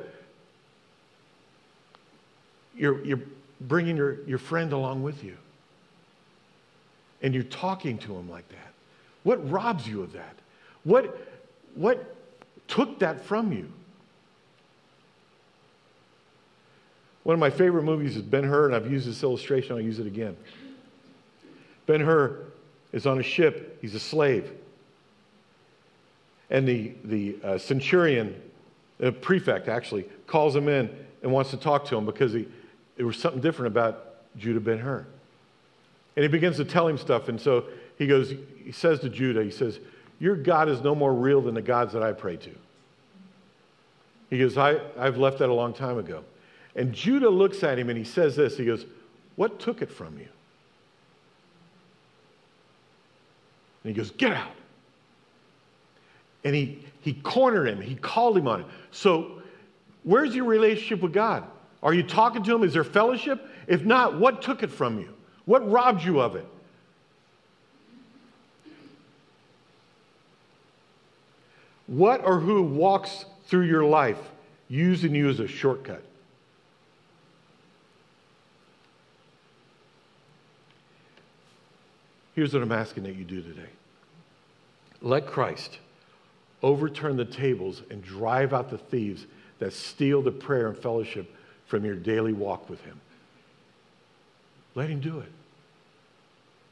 you're, 2.74 3.04
you're 3.04 3.20
bringing 3.60 3.98
your, 3.98 4.24
your 4.24 4.40
friend 4.40 4.72
along 4.72 5.04
with 5.04 5.26
you? 5.26 5.36
And 7.22 7.34
you're 7.34 7.44
talking 7.44 7.98
to 7.98 8.16
him 8.16 8.30
like 8.30 8.48
that. 8.48 8.72
What 9.24 9.52
robs 9.52 9.86
you 9.86 10.04
of 10.04 10.14
that? 10.14 10.36
What, 10.86 11.20
what 11.76 12.16
took 12.70 13.00
that 13.00 13.26
from 13.26 13.52
you? 13.52 13.70
One 17.24 17.34
of 17.34 17.40
my 17.40 17.50
favorite 17.50 17.84
movies 17.84 18.16
is 18.16 18.22
Ben 18.22 18.44
Hur, 18.44 18.68
and 18.68 18.76
I've 18.76 18.90
used 18.90 19.08
this 19.08 19.22
illustration, 19.22 19.74
I'll 19.74 19.82
use 19.82 20.00
it 20.00 20.08
again. 20.08 20.38
Ben 21.86 22.00
Hur 22.00 22.46
is 22.94 23.06
on 23.06 23.20
a 23.20 23.24
ship, 23.24 23.78
he's 23.82 23.94
a 23.94 24.00
slave. 24.00 24.52
And 26.50 26.68
the, 26.68 26.94
the 27.04 27.36
uh, 27.44 27.58
centurion, 27.58 28.42
the 28.98 29.12
prefect 29.12 29.68
actually, 29.68 30.06
calls 30.26 30.56
him 30.56 30.68
in 30.68 30.90
and 31.22 31.32
wants 31.32 31.52
to 31.52 31.58
talk 31.58 31.86
to 31.86 31.98
him 31.98 32.06
because 32.06 32.34
he, 32.34 32.48
there 32.98 33.06
was 33.06 33.18
something 33.18 33.42
different 33.42 33.68
about 33.68 34.16
Judah 34.38 34.60
Ben 34.60 34.80
Hur. 34.80 35.06
And 36.16 36.24
he 36.24 36.28
begins 36.28 36.58
to 36.58 36.66
tell 36.66 36.88
him 36.88 36.98
stuff. 36.98 37.30
And 37.30 37.40
so 37.40 37.66
he 37.98 38.08
goes, 38.08 38.34
he 38.64 38.72
says 38.72 39.00
to 39.02 39.10
Judah, 39.10 39.44
he 39.44 39.52
says, 39.52 39.80
Your 40.20 40.36
God 40.36 40.70
is 40.70 40.82
no 40.82 40.94
more 40.94 41.14
real 41.14 41.42
than 41.42 41.56
the 41.56 41.62
gods 41.62 41.94
that 41.94 42.04
I 42.04 42.12
pray 42.12 42.38
to. 42.38 42.52
He 44.30 44.38
goes, 44.38 44.58
I, 44.58 44.80
I've 44.98 45.18
left 45.18 45.40
that 45.40 45.50
a 45.50 45.54
long 45.54 45.74
time 45.74 45.98
ago. 45.98 46.24
And 46.76 46.94
Judah 46.94 47.30
looks 47.30 47.64
at 47.64 47.80
him 47.80 47.90
and 47.90 47.98
he 47.98 48.04
says 48.04 48.36
this 48.36 48.58
He 48.58 48.66
goes, 48.66 48.86
What 49.36 49.60
took 49.60 49.82
it 49.82 49.92
from 49.92 50.18
you? 50.20 50.28
And 53.84 53.94
he 53.94 53.94
goes, 53.94 54.12
Get 54.12 54.34
out. 54.34 54.52
And 56.44 56.56
he, 56.56 56.86
he 57.02 57.14
cornered 57.14 57.68
him, 57.68 57.82
he 57.82 57.96
called 57.96 58.38
him 58.38 58.48
on 58.48 58.62
it. 58.62 58.68
So, 58.92 59.42
where's 60.04 60.36
your 60.36 60.46
relationship 60.46 61.02
with 61.02 61.14
God? 61.14 61.44
Are 61.82 61.94
you 61.94 62.04
talking 62.04 62.44
to 62.44 62.56
him? 62.56 62.64
Is 62.64 62.74
there 62.74 62.84
fellowship? 62.84 63.46
If 63.68 63.84
not, 63.84 64.20
what 64.20 64.42
took 64.42 64.64
it 64.64 64.72
from 64.72 65.00
you? 65.00 65.14
What 65.46 65.70
robbed 65.70 66.04
you 66.04 66.20
of 66.20 66.36
it? 66.36 66.46
What 71.90 72.24
or 72.24 72.40
who 72.40 72.62
walks 72.62 73.26
through 73.46 73.66
your 73.66 73.84
life 73.84 74.20
using 74.68 75.16
you 75.16 75.28
as 75.28 75.40
a 75.40 75.48
shortcut? 75.48 76.04
Here's 82.36 82.54
what 82.54 82.62
I'm 82.62 82.72
asking 82.72 83.04
that 83.04 83.16
you 83.16 83.26
do 83.26 83.42
today 83.42 83.70
let 85.02 85.26
Christ 85.26 85.80
overturn 86.62 87.18
the 87.18 87.26
tables 87.26 87.82
and 87.90 88.04
drive 88.04 88.54
out 88.54 88.70
the 88.70 88.78
thieves 88.78 89.26
that 89.58 89.74
steal 89.74 90.22
the 90.22 90.32
prayer 90.32 90.68
and 90.68 90.78
fellowship 90.78 91.36
from 91.66 91.86
your 91.86 91.96
daily 91.96 92.34
walk 92.34 92.70
with 92.70 92.82
Him. 92.82 93.02
Let 94.76 94.92
Him 94.92 95.00
do 95.00 95.20
it. 95.20 95.32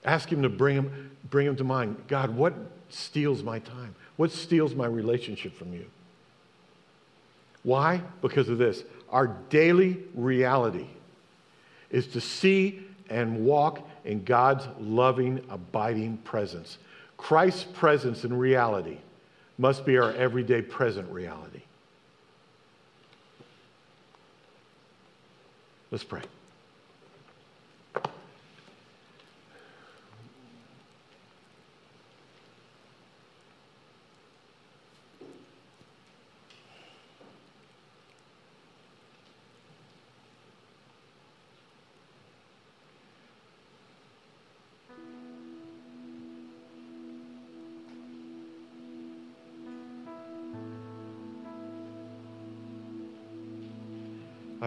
Ask 0.06 0.32
Him 0.32 0.44
to 0.44 0.50
bring 0.50 0.76
Him, 0.76 1.12
bring 1.28 1.48
him 1.48 1.56
to 1.56 1.64
mind. 1.64 2.04
God, 2.08 2.36
what 2.36 2.54
steals 2.90 3.42
my 3.42 3.58
time? 3.58 3.96
What 4.18 4.32
steals 4.32 4.76
my 4.76 4.88
relationship 4.88 5.56
from 5.56 5.74
you? 5.74 5.86
Why? 7.64 8.02
Because 8.22 8.50
of 8.50 8.58
this. 8.58 8.84
Our 9.10 9.28
daily 9.50 10.00
reality 10.14 10.88
is 11.90 12.08
to 12.08 12.22
see 12.22 12.82
and 13.10 13.46
walk 13.46 13.88
in 14.04 14.24
God's 14.24 14.68
loving, 14.80 15.44
abiding 15.50 16.18
presence. 16.18 16.78
Christ's 17.16 17.64
presence 17.64 18.24
and 18.24 18.40
reality 18.40 18.98
must 19.58 19.86
be 19.86 19.98
our 19.98 20.12
everyday 20.14 20.62
present 20.62 21.10
reality. 21.12 21.62
Let's 25.90 26.04
pray. 26.04 26.22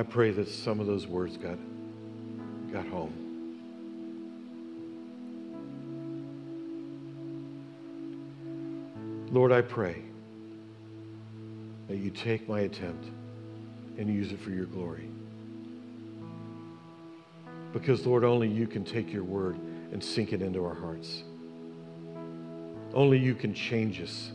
I 0.01 0.03
pray 0.03 0.31
that 0.31 0.49
some 0.49 0.81
of 0.81 0.87
those 0.87 1.07
words 1.07 1.37
got, 1.37 1.59
got 2.73 2.87
home. 2.87 3.13
Lord, 9.31 9.53
I 9.53 9.61
pray 9.61 10.01
that 11.89 11.99
you 11.99 12.09
take 12.11 12.49
my 12.49 12.61
attempt 12.61 13.09
and 13.99 14.09
use 14.09 14.33
it 14.33 14.41
for 14.41 14.49
your 14.49 14.65
glory. 14.65 15.11
Because, 17.75 18.07
Lord, 18.07 18.25
only 18.25 18.49
you 18.49 18.67
can 18.67 18.87
take 18.87 19.13
your 19.13 19.25
word 19.25 19.57
and 19.93 20.03
sink 20.03 20.33
it 20.33 20.41
into 20.41 20.65
our 20.65 20.75
hearts. 20.75 21.25
Only 22.95 23.19
you 23.19 23.35
can 23.35 23.53
change 23.53 24.01
us 24.01 24.31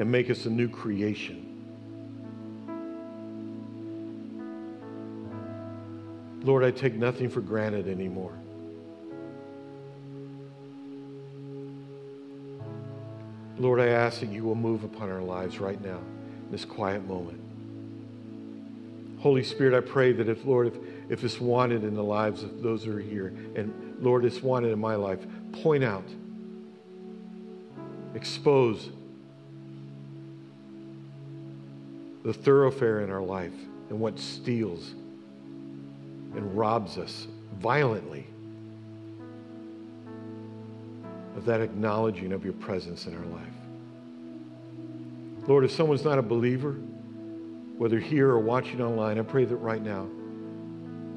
and 0.00 0.10
make 0.10 0.28
us 0.28 0.44
a 0.44 0.50
new 0.50 0.68
creation. 0.68 1.45
Lord, 6.46 6.62
I 6.62 6.70
take 6.70 6.94
nothing 6.94 7.28
for 7.28 7.40
granted 7.40 7.88
anymore. 7.88 8.32
Lord, 13.58 13.80
I 13.80 13.88
ask 13.88 14.20
that 14.20 14.30
you 14.30 14.44
will 14.44 14.54
move 14.54 14.84
upon 14.84 15.10
our 15.10 15.22
lives 15.22 15.58
right 15.58 15.82
now, 15.82 15.98
in 15.98 16.52
this 16.52 16.64
quiet 16.64 17.04
moment. 17.04 17.40
Holy 19.18 19.42
Spirit, 19.42 19.76
I 19.76 19.80
pray 19.80 20.12
that 20.12 20.28
if, 20.28 20.44
Lord, 20.44 20.68
if, 20.68 20.74
if 21.08 21.24
it's 21.24 21.40
wanted 21.40 21.82
in 21.82 21.94
the 21.94 22.04
lives 22.04 22.44
of 22.44 22.62
those 22.62 22.84
who 22.84 22.96
are 22.96 23.00
here, 23.00 23.34
and 23.56 23.96
Lord, 23.98 24.24
it's 24.24 24.40
wanted 24.40 24.70
in 24.70 24.78
my 24.78 24.94
life, 24.94 25.26
point 25.50 25.82
out, 25.82 26.04
expose 28.14 28.90
the 32.22 32.32
thoroughfare 32.32 33.00
in 33.00 33.10
our 33.10 33.22
life 33.22 33.54
and 33.90 33.98
what 33.98 34.20
steals 34.20 34.94
and 36.36 36.56
robs 36.56 36.98
us 36.98 37.26
violently 37.58 38.26
of 41.36 41.44
that 41.46 41.60
acknowledging 41.60 42.32
of 42.32 42.44
your 42.44 42.52
presence 42.54 43.06
in 43.06 43.16
our 43.16 43.26
life. 43.26 43.42
Lord, 45.48 45.64
if 45.64 45.70
someone's 45.70 46.04
not 46.04 46.18
a 46.18 46.22
believer, 46.22 46.76
whether 47.78 47.98
here 47.98 48.30
or 48.30 48.38
watching 48.38 48.80
online, 48.80 49.18
I 49.18 49.22
pray 49.22 49.44
that 49.44 49.56
right 49.56 49.82
now, 49.82 50.08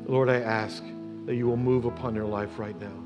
Lord, 0.06 0.30
I 0.30 0.38
ask 0.42 0.84
that 1.26 1.36
you 1.36 1.48
will 1.48 1.58
move 1.58 1.86
upon 1.86 2.14
their 2.14 2.26
life 2.26 2.60
right 2.60 2.80
now 2.80 3.04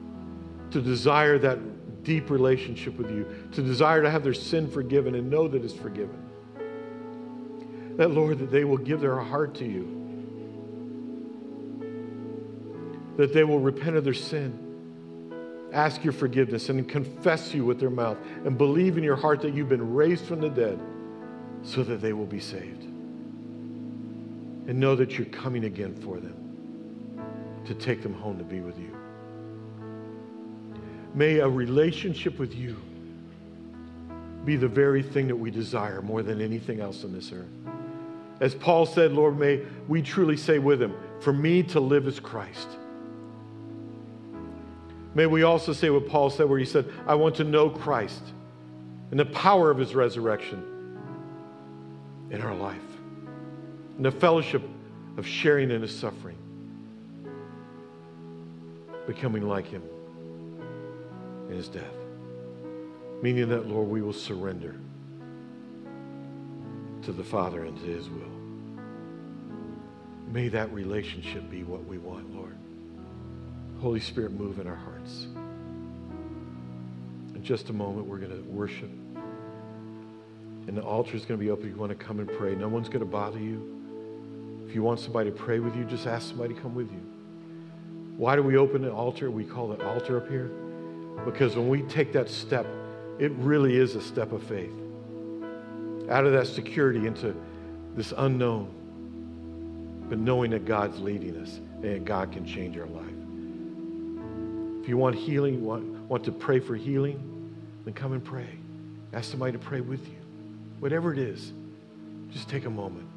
to 0.72 0.82
desire 0.82 1.38
that 1.40 2.04
deep 2.04 2.30
relationship 2.30 2.98
with 2.98 3.10
you, 3.10 3.26
to 3.52 3.62
desire 3.62 4.02
to 4.02 4.10
have 4.10 4.24
their 4.24 4.34
sin 4.34 4.70
forgiven 4.70 5.16
and 5.16 5.30
know 5.30 5.48
that 5.48 5.64
it's 5.64 5.74
forgiven. 5.74 6.20
That, 7.98 8.12
Lord, 8.12 8.40
that 8.40 8.52
they 8.52 8.64
will 8.64 8.78
give 8.78 9.00
their 9.00 9.20
heart 9.20 9.54
to 9.56 9.66
you 9.66 10.03
that 13.18 13.34
they 13.34 13.44
will 13.44 13.60
repent 13.60 13.96
of 13.96 14.04
their 14.04 14.14
sin, 14.14 14.58
ask 15.72 16.04
your 16.04 16.14
forgiveness, 16.14 16.70
and 16.70 16.88
confess 16.88 17.54
you 17.54 17.66
with 17.66 17.80
their 17.80 17.90
mouth, 17.90 18.18
and 18.46 18.58
believe 18.58 18.98
in 18.98 19.04
your 19.04 19.16
heart 19.16 19.42
that 19.42 19.54
you've 19.54 19.70
been 19.70 19.94
raised 19.94 20.26
from 20.26 20.42
the 20.42 20.50
dead 20.50 20.80
so 21.62 21.84
that 21.84 22.02
they 22.02 22.14
will 22.14 22.26
be 22.26 22.40
saved. 22.40 22.84
And 24.66 24.80
know 24.80 24.96
that 24.96 25.18
you're 25.18 25.28
coming 25.28 25.66
again 25.66 25.96
for 25.96 26.20
them 26.20 26.36
to 27.66 27.74
take 27.74 28.02
them 28.02 28.14
home 28.14 28.38
to 28.38 28.44
be 28.44 28.62
with 28.62 28.78
you. 28.80 28.96
May 31.14 31.40
a 31.40 31.48
relationship 31.48 32.40
with 32.40 32.56
you 32.56 32.82
be 34.46 34.56
the 34.56 34.68
very 34.68 35.04
thing 35.04 35.28
that 35.28 35.36
we 35.36 35.52
desire 35.52 36.02
more 36.02 36.24
than 36.24 36.42
anything 36.42 36.82
else 36.82 37.04
on 37.04 37.14
this 37.14 37.32
earth. 37.32 37.46
As 38.40 38.56
Paul 38.56 38.86
said, 38.86 39.14
Lord, 39.14 39.38
may 39.38 39.62
we 39.88 40.02
truly 40.02 40.36
say 40.36 40.60
with 40.60 40.82
him, 40.82 40.96
For 41.22 41.32
me 41.32 41.64
to 41.64 41.80
live 41.80 42.08
is 42.08 42.20
Christ 42.20 42.68
May 45.16 45.28
we 45.28 45.44
also 45.44 45.74
say 45.74 45.90
what 45.90 46.08
Paul 46.08 46.30
said, 46.30 46.50
where 46.50 46.60
he 46.60 46.66
said, 46.66 46.92
I 47.06 47.16
want 47.16 47.36
to 47.36 47.44
know 47.44 47.70
Christ 47.70 48.24
and 49.12 49.20
the 49.20 49.26
power 49.26 49.70
of 49.70 49.78
his 49.78 49.94
resurrection 49.94 50.98
in 52.32 52.42
our 52.42 52.56
life, 52.56 52.82
and 53.98 54.06
the 54.06 54.12
fellowship 54.12 54.64
of 55.18 55.28
sharing 55.28 55.70
in 55.70 55.84
his 55.84 55.96
suffering, 55.96 56.38
becoming 59.06 59.48
like 59.48 59.68
him 59.68 59.84
in 61.50 61.56
his 61.56 61.68
death. 61.68 61.94
Meaning 63.22 63.50
that, 63.50 63.68
Lord, 63.68 63.88
we 63.88 64.02
will 64.02 64.14
surrender 64.14 64.76
to 67.04 67.12
the 67.12 67.24
Father 67.24 67.66
and 67.66 67.78
to 67.78 67.86
his 67.86 68.10
will. 68.10 68.32
May 70.32 70.48
that 70.48 70.74
relationship 70.74 71.48
be 71.52 71.64
what 71.64 71.86
we 71.86 72.00
want, 72.00 72.34
Lord. 72.34 72.58
Holy 73.84 74.00
Spirit, 74.00 74.32
move 74.32 74.60
in 74.60 74.68
our 74.68 74.78
hearts. 74.78 75.28
In 77.36 77.42
just 77.44 77.70
a 77.70 77.74
moment, 77.74 78.08
we're 78.08 78.18
going 78.18 78.32
to 78.32 78.42
worship. 78.50 78.90
And 80.68 80.78
the 80.78 80.82
altar 80.82 81.18
is 81.18 81.26
going 81.26 81.38
to 81.38 81.44
be 81.44 81.52
open 81.52 81.66
if 81.66 81.74
you 81.74 81.78
want 81.82 81.90
to 81.90 82.06
come 82.06 82.22
and 82.22 82.30
pray. 82.38 82.56
No 82.56 82.70
one's 82.70 82.88
going 82.88 83.02
to 83.02 83.06
bother 83.06 83.40
you. 83.40 84.64
If 84.66 84.74
you 84.74 84.84
want 84.84 85.02
somebody 85.02 85.32
to 85.32 85.36
pray 85.36 85.60
with 85.60 85.76
you, 85.76 85.84
just 85.84 86.08
ask 86.08 86.30
somebody 86.30 86.54
to 86.54 86.62
come 86.62 86.74
with 86.74 86.90
you. 86.94 87.02
Why 88.16 88.38
do 88.38 88.42
we 88.42 88.56
open 88.56 88.84
the 88.84 88.94
altar? 88.94 89.30
We 89.30 89.44
call 89.44 89.74
it 89.74 89.82
altar 89.82 90.16
up 90.16 90.30
here. 90.30 90.50
Because 91.26 91.58
when 91.58 91.68
we 91.68 91.82
take 91.82 92.14
that 92.14 92.30
step, 92.30 92.66
it 93.20 93.34
really 93.34 93.76
is 93.76 93.96
a 93.96 94.02
step 94.02 94.32
of 94.32 94.44
faith. 94.44 94.72
Out 96.10 96.26
of 96.26 96.32
that 96.32 96.48
security 96.48 97.06
into 97.06 97.36
this 97.98 98.14
unknown, 98.16 100.06
but 100.08 100.20
knowing 100.20 100.52
that 100.52 100.64
God's 100.64 101.02
leading 101.02 101.36
us 101.36 101.60
and 101.84 102.06
God 102.06 102.32
can 102.32 102.46
change 102.46 102.78
our 102.78 102.88
life. 102.88 103.13
If 104.84 104.90
you 104.90 104.98
want 104.98 105.16
healing, 105.16 105.54
you 105.54 105.60
want, 105.62 105.86
want 106.10 106.26
to 106.26 106.32
pray 106.34 106.60
for 106.60 106.76
healing, 106.76 107.56
then 107.86 107.94
come 107.94 108.12
and 108.12 108.22
pray. 108.22 108.50
Ask 109.14 109.32
somebody 109.32 109.54
to 109.54 109.58
pray 109.58 109.80
with 109.80 110.06
you. 110.10 110.18
Whatever 110.80 111.14
it 111.14 111.20
is, 111.20 111.54
just 112.32 112.50
take 112.50 112.66
a 112.66 112.70
moment. 112.70 113.08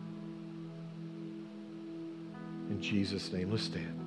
In 2.71 2.81
Jesus' 2.81 3.33
name, 3.33 3.51
let's 3.51 3.65
stand. 3.65 4.06